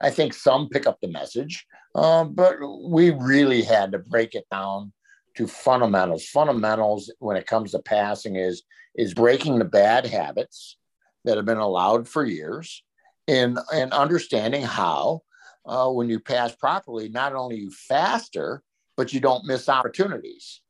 I 0.00 0.10
think 0.10 0.34
some 0.34 0.68
pick 0.68 0.86
up 0.86 1.00
the 1.00 1.08
message, 1.08 1.66
uh, 1.94 2.24
but 2.24 2.56
we 2.84 3.10
really 3.10 3.62
had 3.62 3.92
to 3.92 3.98
break 3.98 4.34
it 4.34 4.46
down 4.50 4.92
to 5.36 5.46
fundamentals. 5.46 6.26
Fundamentals 6.26 7.12
when 7.18 7.36
it 7.36 7.46
comes 7.46 7.72
to 7.72 7.80
passing 7.80 8.36
is 8.36 8.62
is 8.94 9.14
breaking 9.14 9.58
the 9.58 9.64
bad 9.64 10.06
habits 10.06 10.78
that 11.24 11.36
have 11.36 11.46
been 11.46 11.58
allowed 11.58 12.08
for 12.08 12.24
years, 12.24 12.82
and 13.26 13.58
and 13.72 13.92
understanding 13.92 14.62
how 14.62 15.22
uh, 15.64 15.90
when 15.90 16.08
you 16.08 16.20
pass 16.20 16.54
properly, 16.54 17.08
not 17.08 17.34
only 17.34 17.56
you 17.56 17.70
faster, 17.70 18.62
but 18.96 19.12
you 19.12 19.20
don't 19.20 19.44
miss 19.44 19.68
opportunities. 19.68 20.60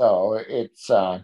So 0.00 0.40
it's 0.48 0.88
uh, 0.88 1.20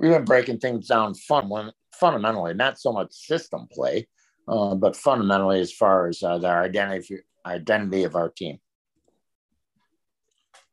we've 0.00 0.10
been 0.10 0.24
breaking 0.24 0.58
things 0.58 0.88
down 0.88 1.14
fun 1.14 1.72
fundamentally, 1.92 2.54
not 2.54 2.80
so 2.80 2.92
much 2.92 3.12
system 3.12 3.68
play, 3.70 4.08
uh, 4.48 4.74
but 4.74 4.96
fundamentally 4.96 5.60
as 5.60 5.72
far 5.72 6.08
as 6.08 6.22
uh, 6.22 6.38
the 6.38 6.48
identity 6.48 7.18
identity 7.46 8.04
of 8.04 8.16
our 8.16 8.30
team. 8.30 8.58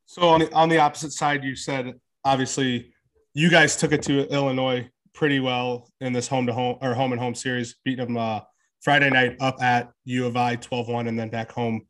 So 0.06 0.30
on 0.30 0.40
the 0.40 0.54
on 0.54 0.70
the 0.70 0.80
opposite 0.80 1.12
side, 1.12 1.44
you 1.44 1.56
said 1.56 2.00
obviously 2.24 2.94
you 3.34 3.50
guys 3.50 3.76
took 3.76 3.92
it 3.92 4.02
to 4.04 4.22
Illinois 4.34 4.90
pretty 5.14 5.40
well 5.40 5.92
in 6.00 6.14
this 6.14 6.28
home 6.28 6.48
to 6.48 6.54
home 6.54 6.78
or 6.82 6.94
home 6.94 7.12
and 7.12 7.22
home 7.22 7.36
series, 7.36 7.76
beating 7.84 8.06
them 8.06 8.18
uh, 8.18 8.40
Friday 8.82 9.10
night 9.10 9.36
up 9.42 9.62
at 9.62 9.92
U 10.06 10.26
of 10.26 10.38
I 10.38 10.56
12-1 10.56 11.08
and 11.08 11.20
then 11.20 11.30
back 11.30 11.52
home 11.52 11.82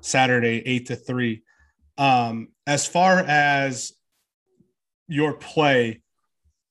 Saturday 0.00 0.62
8 0.64 0.86
to 0.86 0.96
3. 0.96 1.42
Um, 1.98 2.48
as 2.66 2.86
far 2.86 3.18
as 3.20 3.92
your 5.08 5.34
play 5.34 6.00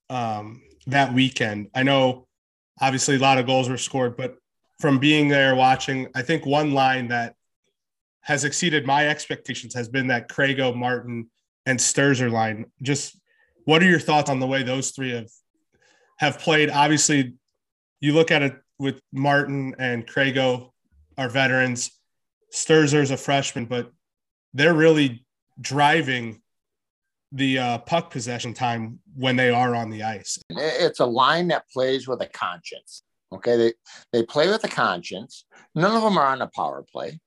um, 0.09 0.61
that 0.87 1.13
weekend, 1.13 1.69
I 1.73 1.83
know 1.83 2.27
obviously 2.79 3.15
a 3.15 3.19
lot 3.19 3.37
of 3.37 3.45
goals 3.45 3.69
were 3.69 3.77
scored, 3.77 4.17
but 4.17 4.37
from 4.79 4.99
being 4.99 5.27
there 5.27 5.55
watching, 5.55 6.07
I 6.15 6.21
think 6.21 6.45
one 6.45 6.73
line 6.73 7.07
that 7.07 7.35
has 8.21 8.43
exceeded 8.43 8.85
my 8.85 9.07
expectations 9.07 9.73
has 9.73 9.87
been 9.87 10.07
that 10.07 10.27
Crago, 10.29 10.75
Martin, 10.75 11.29
and 11.65 11.79
Sturzer 11.79 12.31
line. 12.31 12.65
Just 12.81 13.17
what 13.65 13.81
are 13.81 13.89
your 13.89 13.99
thoughts 13.99 14.29
on 14.29 14.39
the 14.39 14.47
way 14.47 14.63
those 14.63 14.91
three 14.91 15.11
have 15.11 15.29
have 16.17 16.39
played? 16.39 16.69
Obviously, 16.69 17.33
you 17.99 18.13
look 18.13 18.31
at 18.31 18.41
it 18.41 18.55
with 18.79 18.99
Martin 19.11 19.75
and 19.79 20.05
Crago 20.05 20.71
are 21.17 21.29
veterans. 21.29 21.91
Sturzer's 22.53 23.11
a 23.11 23.17
freshman, 23.17 23.65
but 23.65 23.91
they're 24.53 24.73
really 24.73 25.25
driving 25.59 26.41
the 27.35 27.59
uh, 27.59 27.77
puck 27.79 28.11
possession 28.11 28.53
time 28.53 28.99
when 29.13 29.35
they 29.35 29.49
are 29.49 29.75
on 29.75 29.89
the 29.89 30.03
ice. 30.03 30.39
It's 30.49 31.01
a 31.01 31.05
line 31.05 31.49
that 31.49 31.69
plays 31.69 32.07
with 32.07 32.21
a 32.21 32.27
conscience. 32.27 33.03
Okay, 33.33 33.57
they 33.57 33.73
they 34.13 34.23
play 34.23 34.47
with 34.49 34.63
a 34.63 34.69
conscience. 34.69 35.45
None 35.75 35.95
of 35.95 36.01
them 36.01 36.17
are 36.17 36.27
on 36.27 36.41
a 36.41 36.47
power 36.47 36.85
play. 36.89 37.19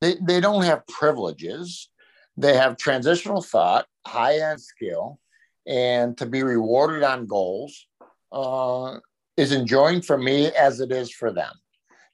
They, 0.00 0.16
they 0.22 0.40
don't 0.40 0.62
have 0.62 0.86
privileges. 0.86 1.88
They 2.36 2.54
have 2.56 2.76
transitional 2.76 3.42
thought, 3.42 3.86
high 4.06 4.38
end 4.38 4.60
skill, 4.60 5.18
and 5.66 6.16
to 6.18 6.26
be 6.26 6.44
rewarded 6.44 7.02
on 7.02 7.26
goals 7.26 7.88
uh, 8.30 8.98
is 9.36 9.50
enjoying 9.50 10.02
for 10.02 10.16
me 10.16 10.52
as 10.52 10.78
it 10.80 10.92
is 10.92 11.10
for 11.10 11.32
them. 11.32 11.52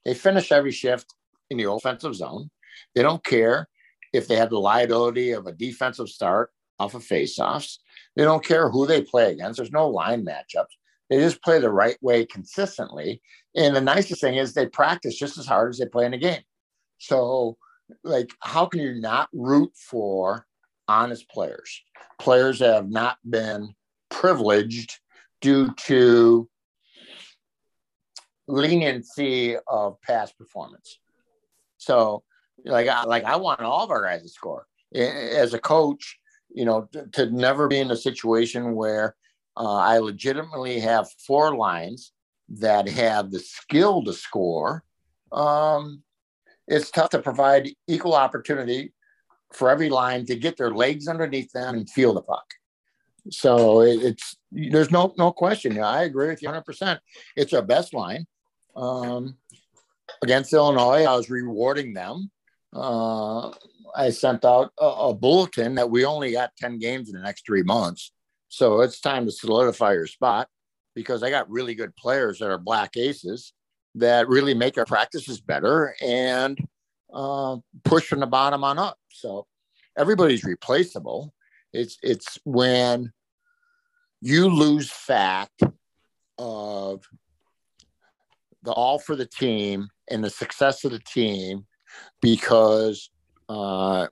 They 0.07 0.15
finish 0.15 0.53
every 0.53 0.73
shift 0.73 1.07
in 1.51 1.59
the 1.59 1.71
offensive 1.71 2.15
zone. 2.15 2.51
They 2.95 3.03
don't 3.03 3.23
care 3.23 3.69
if 4.15 4.27
they 4.27 4.37
have 4.37 4.51
the 4.51 4.59
liability 4.59 5.33
of 5.33 5.47
a 5.47 5.53
defensive 5.53 6.09
start 6.09 6.51
off 6.79 6.95
of 6.95 7.03
faceoffs. 7.03 7.79
They 8.17 8.25
don't 8.25 8.45
care 8.45 8.69
who 8.69 8.87
they 8.87 9.03
play 9.03 9.33
against. 9.33 9.59
There's 9.59 9.73
no 9.73 9.89
line 9.89 10.25
matchups. 10.25 10.75
They 11.09 11.19
just 11.19 11.43
play 11.43 11.59
the 11.59 11.71
right 11.71 11.97
way 12.01 12.25
consistently. 12.25 13.21
And 13.55 13.77
the 13.77 13.81
nicest 13.81 14.21
thing 14.21 14.37
is 14.37 14.55
they 14.55 14.67
practice 14.67 15.19
just 15.19 15.39
as 15.39 15.47
hard 15.47 15.71
as 15.71 15.79
they 15.79 15.87
play 15.87 16.07
in 16.07 16.15
a 16.15 16.19
game. 16.19 16.43
So 16.99 17.57
like 18.05 18.31
how 18.41 18.67
can 18.67 18.81
you 18.81 18.95
not 18.95 19.29
root 19.33 19.73
for 19.77 20.47
honest 20.89 21.29
players 21.29 21.83
players 22.21 22.59
that 22.59 22.75
have 22.75 22.91
not 22.91 23.19
been 23.29 23.75
privileged 24.11 24.99
due 25.41 25.73
to 25.77 26.49
leniency 28.49 29.57
of 29.67 30.01
past 30.03 30.37
performance 30.37 30.99
so 31.79 32.23
like 32.65 32.87
like 33.07 33.25
I 33.25 33.37
want 33.37 33.61
all 33.61 33.85
of 33.85 33.91
our 33.91 34.05
guys 34.05 34.23
to 34.23 34.29
score 34.29 34.67
as 34.95 35.55
a 35.55 35.59
coach 35.59 36.19
you 36.55 36.65
know 36.65 36.89
to, 36.93 37.07
to 37.09 37.31
never 37.31 37.69
be 37.69 37.79
in 37.79 37.91
a 37.91 37.97
situation 37.97 38.75
where 38.75 39.15
uh, 39.57 39.77
I 39.77 39.99
legitimately 39.99 40.81
have 40.81 41.09
four 41.27 41.57
lines 41.57 42.13
that 42.49 42.89
have 42.89 43.31
the 43.31 43.41
skill 43.41 44.03
to 44.05 44.13
score 44.13 44.85
um, 45.33 46.03
it's 46.69 46.91
tough 46.91 47.11
to 47.11 47.19
provide 47.19 47.71
equal 47.89 48.15
opportunity 48.15 48.93
for 49.53 49.71
every 49.71 49.91
line 49.91 50.25
to 50.27 50.37
get 50.37 50.57
their 50.57 50.71
legs 50.71 51.09
underneath 51.09 51.53
them 51.53 51.77
and 51.77 51.91
feel 51.91 52.15
the 52.15 52.23
puck. 52.23 52.45
So 53.31 53.83
it's 53.83 54.37
there's 54.51 54.91
no 54.91 55.15
no 55.17 55.33
question. 55.33 55.81
I 55.81 56.05
agree 56.05 56.29
with 56.29 56.43
you 56.43 56.49
100. 56.49 56.65
percent 56.65 57.01
It's 57.37 57.53
our 57.53 57.63
best 57.63 57.95
line. 57.95 58.27
Um, 58.75 59.37
against 60.23 60.53
Illinois, 60.53 61.05
I 61.05 61.15
was 61.15 61.31
rewarding 61.31 61.95
them. 61.95 62.31
Uh, 62.75 63.51
I 63.95 64.11
sent 64.11 64.45
out 64.45 64.73
a, 64.79 64.87
a, 64.87 65.15
bulletin 65.15 65.75
that 65.75 65.91
we 65.91 66.07
only 66.07 66.33
got 66.33 66.57
10 66.57 66.79
games 66.79 67.11
in 67.11 67.17
the 67.17 67.23
next 67.23 67.45
three 67.45 67.63
months. 67.63 68.13
So 68.49 68.81
it's 68.81 69.01
time 69.01 69.27
to 69.27 69.33
solidify 69.33 69.93
your 69.93 70.07
spot 70.07 70.49
because 70.95 71.23
I 71.23 71.31
got 71.31 71.51
really 71.51 71.75
good 71.75 71.95
players 71.97 72.39
that 72.39 72.51
are 72.51 72.59
black 72.59 72.97
aces 72.97 73.53
that 73.97 74.29
really 74.29 74.55
make 74.55 74.79
our 74.79 74.87
practices 74.87 75.41
better 75.41 75.95
and 76.01 76.59
uh, 77.13 77.57
push 77.85 78.07
from 78.07 78.21
the 78.21 78.27
bottom 78.27 78.65
on 78.65 78.79
up. 78.79 78.99
So 79.11 79.47
everybody's 79.97 80.45
replaceable. 80.45 81.35
It's 81.73 81.99
it's 82.03 82.39
when 82.45 83.13
you 84.21 84.49
lose 84.49 84.91
fact 84.91 85.63
of 86.39 87.03
the 88.63 88.73
all 88.73 88.99
for 88.99 89.17
the 89.17 89.27
team 89.27 89.89
and 90.11 90.23
the 90.23 90.31
success 90.31 90.85
of 90.85 90.93
the 90.93 91.01
team 91.01 91.67
because 92.21 93.11
uh, 93.49 94.07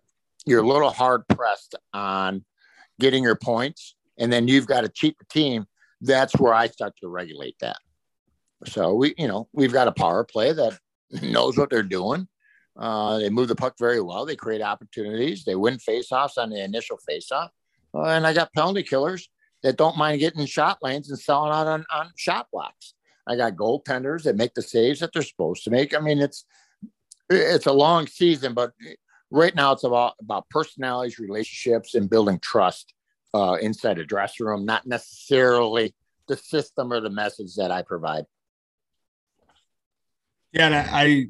you're 0.46 0.62
a 0.62 0.66
little 0.66 0.90
hard 0.90 1.26
pressed 1.28 1.74
on 1.92 2.44
getting 2.98 3.22
your 3.22 3.36
points 3.36 3.94
and 4.18 4.32
then 4.32 4.48
you've 4.48 4.66
got 4.66 4.92
cheat 4.94 5.16
the 5.18 5.24
team 5.26 5.66
that's 6.02 6.36
where 6.38 6.52
i 6.52 6.66
start 6.66 6.94
to 7.00 7.08
regulate 7.08 7.56
that 7.60 7.76
so 8.66 8.94
we, 8.94 9.14
you 9.16 9.28
know, 9.28 9.48
we've 9.52 9.72
got 9.72 9.88
a 9.88 9.92
power 9.92 10.24
play 10.24 10.52
that 10.52 10.78
knows 11.22 11.56
what 11.56 11.70
they're 11.70 11.82
doing. 11.82 12.28
Uh, 12.78 13.18
they 13.18 13.30
move 13.30 13.48
the 13.48 13.56
puck 13.56 13.74
very 13.78 14.00
well. 14.00 14.24
They 14.24 14.36
create 14.36 14.62
opportunities. 14.62 15.44
They 15.44 15.54
win 15.54 15.76
faceoffs 15.76 16.38
on 16.38 16.50
the 16.50 16.62
initial 16.62 16.98
faceoff. 17.08 17.48
Uh, 17.94 18.04
and 18.04 18.26
I 18.26 18.32
got 18.32 18.52
penalty 18.52 18.82
killers 18.82 19.28
that 19.62 19.76
don't 19.76 19.98
mind 19.98 20.20
getting 20.20 20.40
in 20.40 20.46
shot 20.46 20.78
lanes 20.82 21.10
and 21.10 21.18
selling 21.18 21.52
out 21.52 21.66
on, 21.66 21.84
on 21.92 22.10
shot 22.16 22.46
blocks. 22.52 22.94
I 23.26 23.36
got 23.36 23.56
goaltenders 23.56 24.22
that 24.22 24.36
make 24.36 24.54
the 24.54 24.62
saves 24.62 25.00
that 25.00 25.12
they're 25.12 25.22
supposed 25.22 25.64
to 25.64 25.70
make. 25.70 25.94
I 25.94 26.00
mean, 26.00 26.20
it's 26.20 26.44
it's 27.30 27.66
a 27.66 27.72
long 27.72 28.06
season, 28.06 28.54
but 28.54 28.72
right 29.30 29.54
now 29.54 29.72
it's 29.72 29.84
about 29.84 30.14
about 30.20 30.48
personalities, 30.50 31.18
relationships, 31.18 31.94
and 31.94 32.10
building 32.10 32.38
trust 32.40 32.92
uh, 33.32 33.56
inside 33.60 33.98
a 33.98 34.04
dressing 34.04 34.46
room, 34.46 34.64
not 34.64 34.86
necessarily 34.86 35.94
the 36.28 36.36
system 36.36 36.92
or 36.92 37.00
the 37.00 37.10
message 37.10 37.54
that 37.56 37.70
I 37.70 37.82
provide. 37.82 38.24
Yeah, 40.52 40.66
and 40.66 40.74
I 40.74 41.26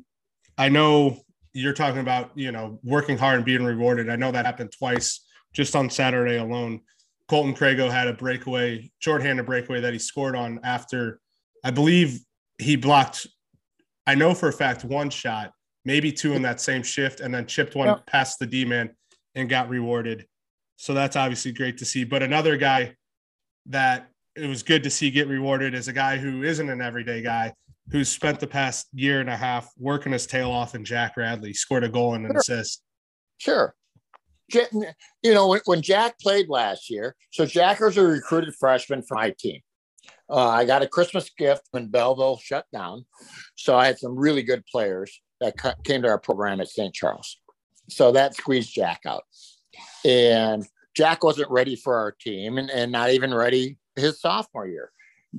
I 0.57 0.69
know 0.69 1.19
you're 1.53 1.75
talking 1.75 2.01
about 2.01 2.31
you 2.35 2.53
know 2.53 2.81
working 2.83 3.19
hard 3.19 3.37
and 3.37 3.45
being 3.45 3.65
rewarded. 3.65 4.09
I 4.09 4.17
know 4.17 4.33
that 4.33 4.47
happened 4.47 4.73
twice 4.77 5.27
just 5.53 5.77
on 5.77 5.91
Saturday 5.91 6.39
alone. 6.39 6.81
Colton 7.29 7.55
Crago 7.55 7.91
had 7.91 8.09
a 8.09 8.13
breakaway, 8.13 8.91
shorthanded 8.99 9.47
breakaway 9.47 9.81
that 9.81 9.93
he 9.93 9.99
scored 9.99 10.35
on 10.35 10.59
after 10.65 11.21
I 11.63 11.71
believe 11.71 12.21
he 12.59 12.77
blocked. 12.77 13.27
I 14.07 14.15
know 14.15 14.35
for 14.35 14.49
a 14.49 14.53
fact 14.53 14.85
one 14.85 15.11
shot, 15.11 15.53
maybe 15.85 16.13
two 16.13 16.35
in 16.35 16.43
that 16.43 16.61
same 16.61 16.83
shift, 16.83 17.21
and 17.21 17.33
then 17.33 17.47
chipped 17.47 17.75
one 17.75 17.89
yep. 17.89 18.07
past 18.07 18.39
the 18.39 18.47
D 18.47 18.65
man 18.65 18.91
and 19.35 19.49
got 19.49 19.69
rewarded. 19.69 20.27
So 20.77 20.95
that's 20.95 21.17
obviously 21.17 21.53
great 21.53 21.79
to 21.79 21.85
see. 21.85 22.05
But 22.05 22.23
another 22.23 22.57
guy 22.57 22.97
that 23.67 24.09
it 24.37 24.47
was 24.47 24.63
good 24.63 24.83
to 24.85 24.91
see 24.91 25.11
get 25.11 25.29
rewarded 25.29 25.75
is 25.75 25.89
a 25.89 25.93
guy 25.93 26.17
who 26.17 26.43
isn't 26.43 26.69
an 26.69 26.81
everyday 26.81 27.23
guy 27.23 27.53
who's 27.91 28.09
spent 28.09 28.41
the 28.41 28.47
past 28.47 28.87
year 28.93 29.21
and 29.21 29.29
a 29.29 29.37
half 29.37 29.71
working 29.77 30.13
his 30.13 30.27
tail 30.27 30.51
off 30.51 30.75
in 30.75 30.85
Jack 30.85 31.17
Radley, 31.17 31.53
scored 31.53 31.85
a 31.85 31.89
goal 31.89 32.15
and 32.15 32.25
an 32.25 32.33
sure. 32.33 32.41
assist. 32.41 32.83
Sure. 33.39 33.75
You 34.53 35.35
know, 35.35 35.49
when, 35.49 35.61
when 35.65 35.83
Jack 35.83 36.19
played 36.19 36.49
last 36.49 36.91
year, 36.91 37.15
so 37.31 37.47
Jack 37.47 37.81
was 37.81 37.97
a 37.97 38.03
recruited 38.03 38.55
freshman 38.59 39.03
for 39.03 39.15
my 39.15 39.35
team. 39.39 39.61
Uh, 40.29 40.49
I 40.49 40.65
got 40.65 40.83
a 40.83 40.89
Christmas 40.89 41.31
gift 41.37 41.63
when 41.73 41.89
Belleville 41.89 42.39
shut 42.39 42.65
down. 42.73 43.05
So 43.57 43.77
I 43.77 43.87
had 43.87 43.99
some 43.99 44.17
really 44.17 44.43
good 44.43 44.65
players 44.67 45.21
that 45.41 45.57
came 45.85 46.03
to 46.03 46.09
our 46.09 46.19
program 46.19 46.61
at 46.61 46.69
St. 46.69 46.95
Charles. 46.95 47.39
So 47.89 48.13
that 48.13 48.35
squeezed 48.35 48.75
Jack 48.75 49.01
out. 49.07 49.25
And 50.05 50.67
Jack 50.95 51.25
wasn't 51.25 51.51
ready 51.51 51.77
for 51.77 51.97
our 51.97 52.13
team 52.13 52.59
and, 52.59 52.71
and 52.71 52.93
not 52.93 53.11
even 53.11 53.35
ready 53.35 53.79
his 53.97 54.21
sophomore 54.21 54.67
year. 54.67 54.91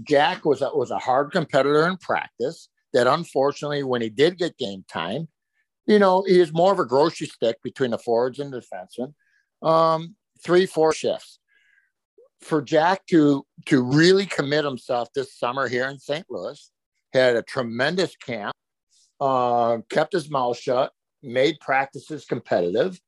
Jack 0.03 0.45
was 0.45 0.61
a, 0.61 0.69
was 0.73 0.91
a 0.91 0.97
hard 0.97 1.31
competitor 1.31 1.87
in 1.87 1.97
practice 1.97 2.69
that 2.93 3.07
unfortunately, 3.07 3.83
when 3.83 4.01
he 4.01 4.09
did 4.09 4.37
get 4.37 4.57
game 4.57 4.83
time, 4.87 5.27
you 5.85 5.99
know, 5.99 6.23
he 6.23 6.39
was 6.39 6.53
more 6.53 6.71
of 6.71 6.79
a 6.79 6.85
grocery 6.85 7.27
stick 7.27 7.57
between 7.63 7.91
the 7.91 7.97
forwards 7.97 8.39
and 8.39 8.53
the 8.53 8.61
defensemen. 8.61 9.13
Um, 9.67 10.15
three, 10.43 10.65
four 10.65 10.93
shifts. 10.93 11.39
For 12.41 12.61
Jack 12.61 13.05
to 13.07 13.45
to 13.67 13.83
really 13.83 14.25
commit 14.25 14.65
himself 14.65 15.09
this 15.13 15.37
summer 15.37 15.67
here 15.67 15.87
in 15.87 15.99
St. 15.99 16.25
Louis, 16.29 16.71
had 17.13 17.35
a 17.35 17.43
tremendous 17.43 18.15
camp, 18.15 18.55
uh, 19.21 19.77
kept 19.89 20.11
his 20.11 20.29
mouth 20.29 20.57
shut, 20.57 20.91
made 21.23 21.57
practices 21.61 22.25
competitive. 22.25 22.99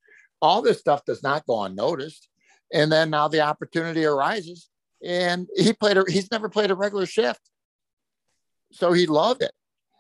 All 0.42 0.62
this 0.62 0.80
stuff 0.80 1.04
does 1.04 1.24
not 1.24 1.46
go 1.46 1.64
unnoticed. 1.64 2.30
And 2.72 2.92
then 2.92 3.10
now 3.10 3.28
the 3.28 3.42
opportunity 3.42 4.06
arises 4.06 4.70
and 5.04 5.48
he 5.56 5.74
played 5.74 5.98
a, 5.98 6.04
he's 6.08 6.32
never 6.32 6.50
played 6.50 6.72
a 6.72 6.76
regular 6.76 7.06
shift 7.06 7.42
so 8.72 8.94
he 8.94 9.06
loved 9.06 9.42
it 9.42 9.52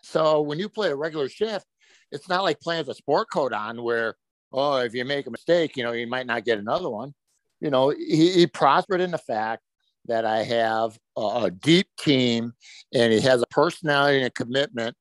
so 0.01 0.41
when 0.41 0.59
you 0.59 0.69
play 0.69 0.89
a 0.89 0.95
regular 0.95 1.27
shift 1.27 1.65
it's 2.11 2.29
not 2.29 2.43
like 2.43 2.59
playing 2.59 2.79
with 2.79 2.89
a 2.89 2.95
sport 2.95 3.27
coat 3.31 3.53
on 3.53 3.83
where 3.83 4.15
oh 4.53 4.77
if 4.77 4.93
you 4.93 5.03
make 5.03 5.27
a 5.27 5.31
mistake 5.31 5.75
you 5.75 5.83
know 5.83 5.91
you 5.91 6.07
might 6.07 6.25
not 6.25 6.45
get 6.45 6.57
another 6.57 6.89
one 6.89 7.13
you 7.59 7.69
know 7.69 7.89
he, 7.89 8.31
he 8.31 8.47
prospered 8.47 9.01
in 9.01 9.11
the 9.11 9.17
fact 9.17 9.61
that 10.05 10.25
i 10.25 10.41
have 10.43 10.97
a, 11.17 11.43
a 11.43 11.51
deep 11.51 11.87
team 11.99 12.53
and 12.93 13.11
he 13.11 13.19
has 13.19 13.41
a 13.41 13.47
personality 13.47 14.17
and 14.17 14.27
a 14.27 14.31
commitment 14.31 14.95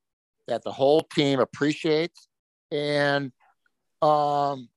that 0.48 0.62
the 0.62 0.72
whole 0.72 1.02
team 1.02 1.40
appreciates 1.40 2.28
and 2.70 3.32
um, 4.00 4.68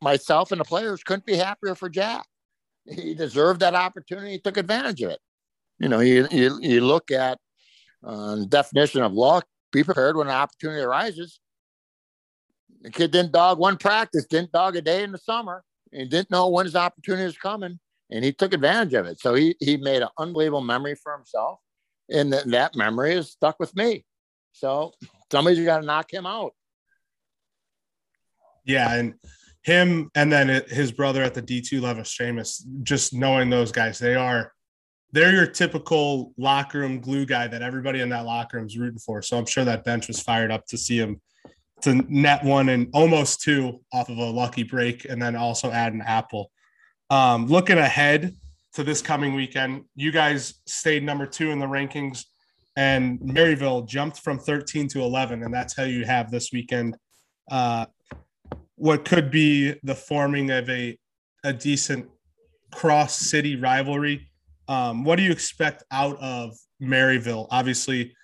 myself 0.00 0.52
and 0.52 0.60
the 0.60 0.64
players 0.64 1.02
couldn't 1.02 1.26
be 1.26 1.36
happier 1.36 1.74
for 1.74 1.88
jack 1.88 2.26
he 2.90 3.14
deserved 3.14 3.60
that 3.60 3.74
opportunity. 3.74 4.32
He 4.32 4.38
took 4.38 4.56
advantage 4.56 5.02
of 5.02 5.10
it. 5.10 5.20
You 5.78 5.88
know, 5.88 6.00
you 6.00 6.26
you, 6.30 6.58
you 6.60 6.80
look 6.80 7.10
at 7.10 7.38
uh, 8.04 8.44
definition 8.48 9.02
of 9.02 9.12
luck. 9.12 9.46
Be 9.72 9.84
prepared 9.84 10.16
when 10.16 10.28
an 10.28 10.34
opportunity 10.34 10.80
arises. 10.80 11.40
The 12.82 12.90
kid 12.90 13.10
didn't 13.10 13.32
dog 13.32 13.58
one 13.58 13.76
practice, 13.76 14.26
didn't 14.26 14.52
dog 14.52 14.76
a 14.76 14.80
day 14.80 15.02
in 15.02 15.12
the 15.12 15.18
summer, 15.18 15.62
and 15.92 16.08
didn't 16.08 16.30
know 16.30 16.48
when 16.48 16.64
his 16.64 16.76
opportunity 16.76 17.24
was 17.24 17.36
coming, 17.36 17.78
and 18.10 18.24
he 18.24 18.32
took 18.32 18.54
advantage 18.54 18.94
of 18.94 19.06
it. 19.06 19.20
So 19.20 19.34
he 19.34 19.56
he 19.60 19.76
made 19.76 20.02
an 20.02 20.08
unbelievable 20.18 20.62
memory 20.62 20.94
for 20.94 21.12
himself, 21.12 21.60
and 22.10 22.32
th- 22.32 22.44
that 22.44 22.74
memory 22.74 23.14
is 23.14 23.30
stuck 23.30 23.60
with 23.60 23.76
me. 23.76 24.04
So 24.58 24.92
somebody's 25.30 25.64
got 25.64 25.80
to 25.80 25.86
knock 25.86 26.12
him 26.12 26.26
out. 26.26 26.52
Yeah, 28.64 28.94
and 28.94 29.14
him 29.62 30.10
and 30.14 30.32
then 30.32 30.48
his 30.68 30.92
brother 30.92 31.22
at 31.22 31.34
the 31.34 31.42
D2 31.42 31.80
level, 31.80 32.02
Seamus, 32.02 32.62
just 32.82 33.14
knowing 33.14 33.50
those 33.50 33.72
guys, 33.72 33.98
they 33.98 34.14
are 34.14 34.52
they're 35.12 35.32
your 35.32 35.46
typical 35.46 36.34
locker 36.36 36.80
room 36.80 37.00
glue 37.00 37.24
guy 37.24 37.46
that 37.46 37.62
everybody 37.62 38.00
in 38.00 38.10
that 38.10 38.26
locker 38.26 38.58
room 38.58 38.66
is 38.66 38.76
rooting 38.76 38.98
for. 38.98 39.22
So 39.22 39.38
I'm 39.38 39.46
sure 39.46 39.64
that 39.64 39.84
bench 39.84 40.06
was 40.08 40.20
fired 40.20 40.50
up 40.50 40.66
to 40.66 40.76
see 40.76 40.98
him 40.98 41.20
to 41.82 41.94
net 42.08 42.44
one 42.44 42.68
and 42.68 42.88
almost 42.92 43.40
two 43.40 43.80
off 43.92 44.08
of 44.08 44.18
a 44.18 44.24
lucky 44.24 44.64
break, 44.64 45.04
and 45.04 45.22
then 45.22 45.36
also 45.36 45.70
add 45.70 45.92
an 45.92 46.02
apple. 46.02 46.50
Um, 47.10 47.46
looking 47.46 47.78
ahead 47.78 48.34
to 48.74 48.84
this 48.84 49.00
coming 49.00 49.34
weekend, 49.34 49.84
you 49.94 50.10
guys 50.12 50.54
stayed 50.66 51.04
number 51.04 51.26
two 51.26 51.50
in 51.50 51.58
the 51.58 51.66
rankings, 51.66 52.24
and 52.78 53.18
Maryville 53.18 53.88
jumped 53.88 54.20
from 54.20 54.38
13 54.38 54.86
to 54.90 55.02
11, 55.02 55.42
and 55.42 55.52
that's 55.52 55.76
how 55.76 55.82
you 55.82 56.04
have 56.04 56.30
this 56.30 56.52
weekend. 56.52 56.96
Uh, 57.50 57.86
what 58.76 59.04
could 59.04 59.32
be 59.32 59.74
the 59.82 59.96
forming 59.96 60.52
of 60.52 60.70
a 60.70 60.96
a 61.44 61.52
decent 61.52 62.08
cross 62.72 63.16
city 63.16 63.56
rivalry. 63.56 64.30
Um, 64.68 65.02
what 65.02 65.16
do 65.16 65.22
you 65.22 65.32
expect 65.32 65.82
out 65.90 66.18
of 66.20 66.56
Maryville? 66.80 67.48
Obviously, 67.50 68.14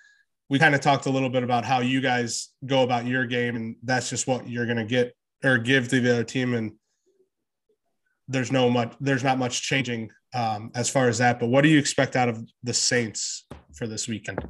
we 0.49 0.57
kind 0.57 0.73
of 0.73 0.81
talked 0.81 1.05
a 1.05 1.09
little 1.09 1.29
bit 1.29 1.43
about 1.43 1.65
how 1.65 1.79
you 1.79 1.99
guys 1.99 2.49
go 2.65 2.83
about 2.83 3.05
your 3.05 3.25
game, 3.25 3.55
and 3.55 3.75
that's 3.83 4.09
just 4.09 4.25
what 4.25 4.47
you're 4.47 4.65
going 4.65 4.77
to 4.77 4.85
get 4.85 5.13
or 5.43 5.57
give 5.57 5.89
to 5.89 5.99
the 5.99 6.11
other 6.11 6.23
team. 6.23 6.53
And 6.53 6.73
there's 8.27 8.51
no 8.51 8.69
much, 8.69 8.93
there's 8.99 9.23
not 9.23 9.37
much 9.37 9.61
changing 9.61 10.09
um, 10.33 10.71
as 10.75 10.89
far 10.89 11.07
as 11.07 11.17
that. 11.19 11.39
But 11.39 11.47
what 11.47 11.61
do 11.61 11.69
you 11.69 11.79
expect 11.79 12.15
out 12.15 12.29
of 12.29 12.43
the 12.63 12.73
Saints 12.73 13.45
for 13.73 13.87
this 13.87 14.07
weekend? 14.07 14.47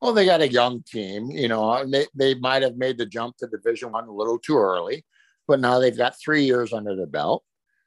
Well, 0.00 0.12
they 0.12 0.26
got 0.26 0.42
a 0.42 0.48
young 0.48 0.82
team. 0.82 1.30
You 1.30 1.48
know, 1.48 1.84
they, 1.86 2.06
they 2.14 2.34
might 2.34 2.62
have 2.62 2.76
made 2.76 2.98
the 2.98 3.06
jump 3.06 3.36
to 3.38 3.46
Division 3.46 3.92
One 3.92 4.06
a 4.06 4.12
little 4.12 4.38
too 4.38 4.58
early 4.58 5.04
but 5.46 5.60
now 5.60 5.78
they've 5.78 5.96
got 5.96 6.18
three 6.18 6.44
years 6.44 6.72
under 6.72 6.96
their 6.96 7.06
belt. 7.06 7.44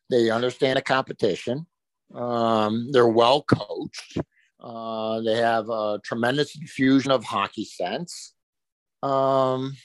They 0.10 0.30
understand 0.30 0.78
the 0.78 0.82
competition. 0.82 1.66
Um, 2.14 2.90
they're 2.92 3.08
well 3.08 3.44
coached. 3.44 4.18
Uh, 4.60 5.22
they 5.22 5.36
have 5.36 5.70
a 5.70 6.00
tremendous 6.04 6.56
infusion 6.56 7.12
of 7.12 7.24
hockey 7.24 7.66
sense. 7.66 8.34
Um, 9.04 9.76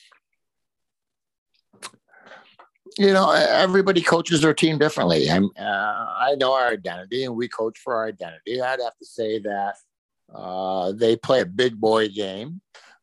you 2.98 3.12
know, 3.12 3.30
everybody 3.30 4.02
coaches 4.02 4.40
their 4.40 4.54
team 4.54 4.78
differently. 4.78 5.30
I'm, 5.30 5.50
uh, 5.58 5.62
I 5.62 6.34
know 6.38 6.52
our 6.52 6.68
identity, 6.68 7.24
and 7.24 7.36
we 7.36 7.48
coach 7.48 7.78
for 7.78 7.94
our 7.94 8.06
identity. 8.06 8.60
I'd 8.60 8.80
have 8.80 8.96
to 8.98 9.04
say 9.04 9.38
that 9.40 9.76
uh, 10.34 10.92
they 10.92 11.16
play 11.16 11.40
a 11.40 11.46
big 11.46 11.80
boy 11.80 12.08
game. 12.08 12.60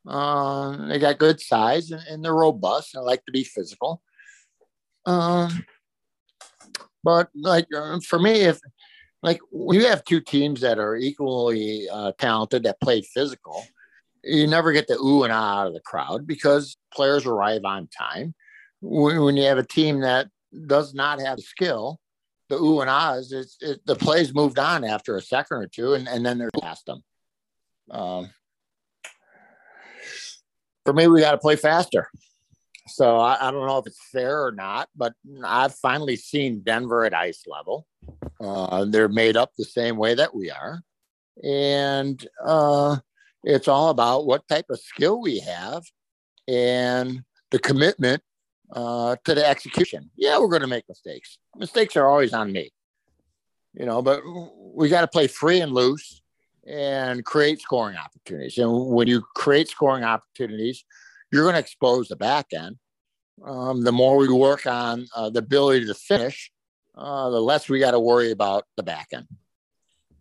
Uh, 0.07 0.87
they 0.87 0.97
got 0.97 1.19
good 1.19 1.39
size 1.39 1.91
and, 1.91 2.01
and 2.09 2.23
they're 2.23 2.33
robust. 2.33 2.95
I 2.95 2.99
like 2.99 3.23
to 3.25 3.31
be 3.31 3.43
physical. 3.43 4.01
Um, 5.05 5.65
but 7.03 7.29
like 7.35 7.67
uh, 7.75 7.99
for 7.99 8.19
me, 8.19 8.41
if 8.41 8.59
like 9.21 9.39
when 9.51 9.79
you 9.79 9.87
have 9.87 10.03
two 10.03 10.21
teams 10.21 10.61
that 10.61 10.79
are 10.79 10.95
equally 10.95 11.87
uh, 11.89 12.13
talented 12.17 12.63
that 12.63 12.81
play 12.81 13.01
physical, 13.01 13.63
you 14.23 14.47
never 14.47 14.71
get 14.71 14.87
the 14.87 14.95
ooh 14.95 15.23
and 15.23 15.33
ah 15.33 15.61
out 15.61 15.67
of 15.67 15.73
the 15.73 15.79
crowd 15.81 16.25
because 16.25 16.77
players 16.93 17.25
arrive 17.25 17.65
on 17.65 17.87
time. 17.87 18.33
When, 18.81 19.37
you 19.37 19.43
have 19.43 19.57
a 19.57 19.63
team 19.63 20.01
that 20.01 20.27
does 20.67 20.93
not 20.93 21.19
have 21.19 21.39
skill, 21.39 21.99
the 22.49 22.55
ooh 22.55 22.81
and 22.81 22.89
ahs, 22.89 23.31
it's, 23.31 23.57
it, 23.61 23.85
the 23.85 23.95
plays 23.95 24.33
moved 24.33 24.57
on 24.57 24.83
after 24.83 25.15
a 25.17 25.21
second 25.21 25.57
or 25.57 25.67
two, 25.67 25.93
and, 25.93 26.07
and 26.07 26.25
then 26.25 26.37
they're 26.37 26.49
past 26.61 26.85
them. 26.85 27.03
Um, 27.91 28.29
for 30.85 30.93
me, 30.93 31.07
we 31.07 31.21
got 31.21 31.31
to 31.31 31.37
play 31.37 31.55
faster. 31.55 32.09
So 32.87 33.17
I, 33.17 33.47
I, 33.47 33.51
don't 33.51 33.67
know 33.67 33.77
if 33.77 33.85
it's 33.85 34.09
fair 34.11 34.43
or 34.43 34.51
not, 34.51 34.89
but 34.95 35.13
I've 35.43 35.75
finally 35.75 36.15
seen 36.15 36.61
Denver 36.61 37.05
at 37.05 37.13
ice 37.13 37.43
level. 37.45 37.85
Uh, 38.41 38.85
they're 38.85 39.09
made 39.09 39.37
up 39.37 39.51
the 39.57 39.65
same 39.65 39.97
way 39.97 40.15
that 40.15 40.33
we 40.33 40.49
are. 40.49 40.81
And 41.43 42.25
uh, 42.43 42.97
it's 43.43 43.67
all 43.67 43.89
about 43.89 44.25
what 44.25 44.47
type 44.47 44.65
of 44.69 44.79
skill 44.79 45.21
we 45.21 45.39
have 45.39 45.83
and 46.47 47.23
the 47.51 47.59
commitment 47.59 48.23
uh, 48.71 49.15
to 49.25 49.35
the 49.35 49.47
execution. 49.47 50.09
Yeah, 50.15 50.39
we're 50.39 50.47
going 50.47 50.61
to 50.61 50.67
make 50.67 50.85
mistakes. 50.87 51.37
Mistakes 51.55 51.95
are 51.95 52.07
always 52.07 52.33
on 52.33 52.51
me, 52.51 52.71
you 53.73 53.85
know, 53.85 54.01
but 54.01 54.21
we 54.73 54.89
got 54.89 55.01
to 55.01 55.07
play 55.07 55.27
free 55.27 55.61
and 55.61 55.73
loose 55.73 56.21
and 56.67 57.25
create 57.25 57.61
scoring 57.61 57.97
opportunities. 57.97 58.57
And 58.57 58.87
when 58.89 59.07
you 59.07 59.21
create 59.35 59.69
scoring 59.69 60.03
opportunities, 60.03 60.85
you're 61.31 61.43
going 61.43 61.55
to 61.55 61.59
expose 61.59 62.07
the 62.07 62.15
back 62.15 62.47
end. 62.53 62.77
Um, 63.45 63.83
the 63.83 63.91
more 63.91 64.17
we 64.17 64.27
work 64.27 64.65
on 64.65 65.07
uh, 65.15 65.29
the 65.29 65.39
ability 65.39 65.85
to 65.85 65.93
finish, 65.93 66.51
uh, 66.97 67.29
the 67.29 67.39
less 67.39 67.69
we 67.69 67.79
got 67.79 67.91
to 67.91 67.99
worry 67.99 68.31
about 68.31 68.65
the 68.75 68.83
back 68.83 69.07
end. 69.13 69.27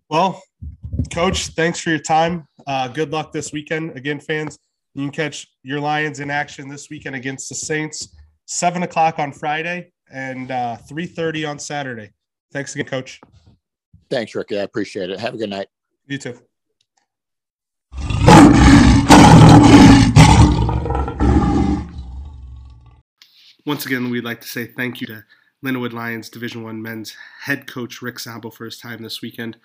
Well, 0.09 0.43
coach, 1.13 1.49
thanks 1.49 1.81
for 1.81 1.91
your 1.91 1.99
time. 1.99 2.47
Uh, 2.67 2.89
good 2.89 3.11
luck 3.11 3.33
this 3.33 3.53
weekend. 3.53 3.97
Again, 3.97 4.21
fans, 4.21 4.59
you 4.95 5.03
can 5.05 5.11
catch 5.11 5.49
your 5.63 5.81
Lions 5.81 6.21
in 6.21 6.31
action 6.31 6.69
this 6.69 6.89
weekend 6.89 7.17
against 7.17 7.49
the 7.49 7.55
Saints, 7.55 8.17
seven 8.49 8.83
o'clock 8.83 9.19
on 9.19 9.31
Friday 9.31 9.93
and 10.11 10.51
uh, 10.51 10.77
three 10.77 11.07
thirty 11.07 11.45
on 11.45 11.59
Saturday. 11.59 12.11
Thanks 12.51 12.75
again, 12.75 12.87
coach. 12.87 13.21
Thanks, 14.11 14.35
Ricky. 14.35 14.59
I 14.59 14.63
appreciate 14.63 15.11
it. 15.11 15.21
Have 15.21 15.35
a 15.35 15.37
good 15.37 15.51
night. 15.51 15.69
You 16.07 16.17
too. 16.17 16.41
Once 23.67 23.85
again, 23.85 24.09
we'd 24.09 24.25
like 24.25 24.41
to 24.41 24.49
say 24.49 24.67
thank 24.67 25.03
you 25.03 25.07
to 25.07 25.25
Lindenwood 25.63 25.93
Lions 25.93 26.31
Division 26.31 26.63
One 26.63 26.81
men's 26.81 27.15
head 27.43 27.67
coach 27.67 28.01
Rick 28.01 28.19
Zombo 28.19 28.49
for 28.49 28.65
his 28.65 28.79
time 28.79 29.03
this 29.03 29.21
weekend. 29.21 29.59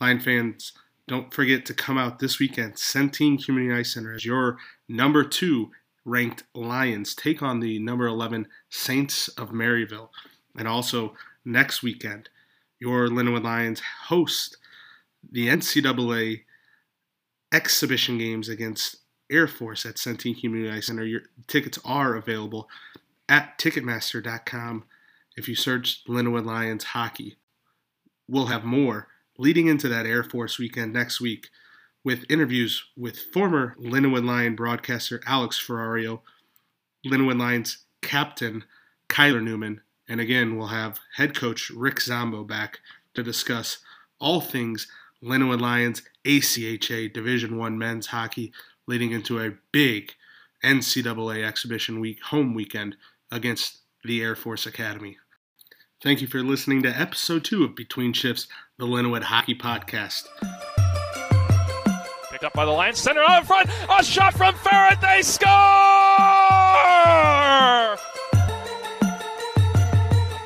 Lion 0.00 0.18
fans, 0.18 0.72
don't 1.06 1.34
forget 1.34 1.66
to 1.66 1.74
come 1.74 1.98
out 1.98 2.20
this 2.20 2.38
weekend. 2.38 2.76
Centene 2.76 3.44
Community 3.44 3.78
Ice 3.78 3.92
Center 3.92 4.14
as 4.14 4.24
your 4.24 4.56
number 4.88 5.24
two 5.24 5.72
ranked 6.04 6.44
Lions 6.54 7.14
take 7.14 7.42
on 7.42 7.60
the 7.60 7.78
number 7.78 8.06
11 8.06 8.48
Saints 8.68 9.28
of 9.28 9.50
Maryville. 9.50 10.08
And 10.56 10.66
also 10.66 11.14
next 11.44 11.82
weekend, 11.82 12.28
your 12.78 13.08
Lindenwood 13.08 13.44
Lions 13.44 13.80
host 14.06 14.56
the 15.30 15.48
NCAA 15.48 16.42
exhibition 17.52 18.18
games 18.18 18.48
against 18.48 18.96
Air 19.30 19.46
Force 19.46 19.86
at 19.86 19.96
Centene 19.96 20.40
Community 20.40 20.80
Center. 20.80 21.04
Your 21.04 21.22
tickets 21.46 21.78
are 21.84 22.16
available 22.16 22.68
at 23.28 23.58
Ticketmaster.com 23.58 24.84
if 25.36 25.48
you 25.48 25.54
search 25.54 26.04
Lindenwood 26.08 26.46
Lions 26.46 26.84
hockey. 26.84 27.36
We'll 28.26 28.46
have 28.46 28.64
more 28.64 29.08
leading 29.38 29.66
into 29.66 29.88
that 29.88 30.06
Air 30.06 30.24
Force 30.24 30.58
weekend 30.58 30.92
next 30.92 31.20
week 31.20 31.48
with 32.04 32.24
interviews 32.30 32.84
with 32.96 33.18
former 33.18 33.76
Lindenwood 33.78 34.24
Lion 34.24 34.56
broadcaster 34.56 35.20
Alex 35.26 35.62
Ferrario, 35.64 36.20
Lindenwood 37.06 37.38
Lions 37.38 37.84
captain 38.02 38.64
Kyler 39.08 39.42
Newman, 39.42 39.80
and 40.08 40.20
again, 40.20 40.56
we'll 40.56 40.68
have 40.68 40.98
head 41.14 41.36
coach 41.36 41.70
Rick 41.70 42.00
Zombo 42.00 42.44
back 42.44 42.80
to 43.14 43.22
discuss 43.22 43.78
all 44.18 44.40
things 44.40 44.86
Lindenwood 45.22 45.60
Lions 45.60 46.02
ACHA 46.24 47.12
Division 47.12 47.56
One 47.58 47.78
men's 47.78 48.08
hockey, 48.08 48.52
leading 48.86 49.12
into 49.12 49.38
a 49.38 49.52
big 49.72 50.14
NCAA 50.64 51.44
exhibition 51.44 52.00
week 52.00 52.22
home 52.22 52.54
weekend 52.54 52.96
against 53.30 53.78
the 54.04 54.22
Air 54.22 54.34
Force 54.34 54.66
Academy. 54.66 55.18
Thank 56.02 56.22
you 56.22 56.26
for 56.26 56.42
listening 56.42 56.82
to 56.84 56.88
episode 56.88 57.44
two 57.44 57.62
of 57.64 57.76
Between 57.76 58.12
Shifts, 58.12 58.48
the 58.78 58.86
Lindenwood 58.86 59.24
Hockey 59.24 59.54
Podcast. 59.54 60.24
Picked 62.40 62.52
up 62.52 62.54
by 62.54 62.64
the 62.64 62.70
Lions, 62.70 62.98
center 62.98 63.20
out 63.20 63.40
in 63.40 63.46
front, 63.46 63.68
a 63.68 64.02
shot 64.02 64.32
from 64.32 64.54
Ferret, 64.54 64.98
they 65.02 65.20
score! 65.20 65.46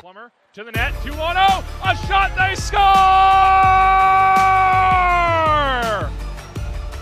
Plummer 0.00 0.32
to 0.54 0.64
the 0.64 0.72
net, 0.72 0.92
2 1.04 1.14
1 1.14 1.16
0, 1.16 1.20
a 1.36 1.96
shot, 2.08 2.32
they 2.36 2.56
score! 2.56 2.80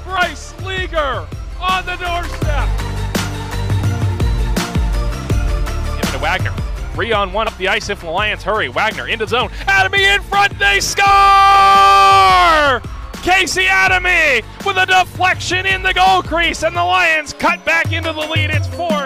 Bryce 0.04 0.52
Leaguer 0.62 1.26
on 1.58 1.86
the 1.86 1.96
doorstep. 1.96 2.68
Give 5.96 6.06
it 6.06 6.12
to 6.12 6.18
Wagner. 6.18 6.52
Three 6.92 7.12
on 7.12 7.32
one 7.32 7.48
up 7.48 7.56
the 7.56 7.68
ice 7.68 7.88
if 7.88 8.02
the 8.02 8.10
Lions 8.10 8.42
hurry. 8.42 8.68
Wagner 8.68 9.08
into 9.08 9.26
zone. 9.26 9.48
Adamy 9.66 10.14
in 10.14 10.20
front. 10.20 10.58
They 10.58 10.80
score! 10.80 12.82
Casey 13.22 13.66
Adamy 13.66 14.42
with 14.64 14.76
a 14.76 14.86
deflection 14.86 15.66
in 15.66 15.82
the 15.82 15.92
goal 15.92 16.22
crease, 16.22 16.62
and 16.62 16.76
the 16.76 16.84
Lions 16.84 17.32
cut 17.32 17.64
back 17.64 17.92
into 17.92 18.12
the 18.12 18.20
lead. 18.20 18.50
It's 18.50 18.68
4 18.68 18.88
2 18.88 19.01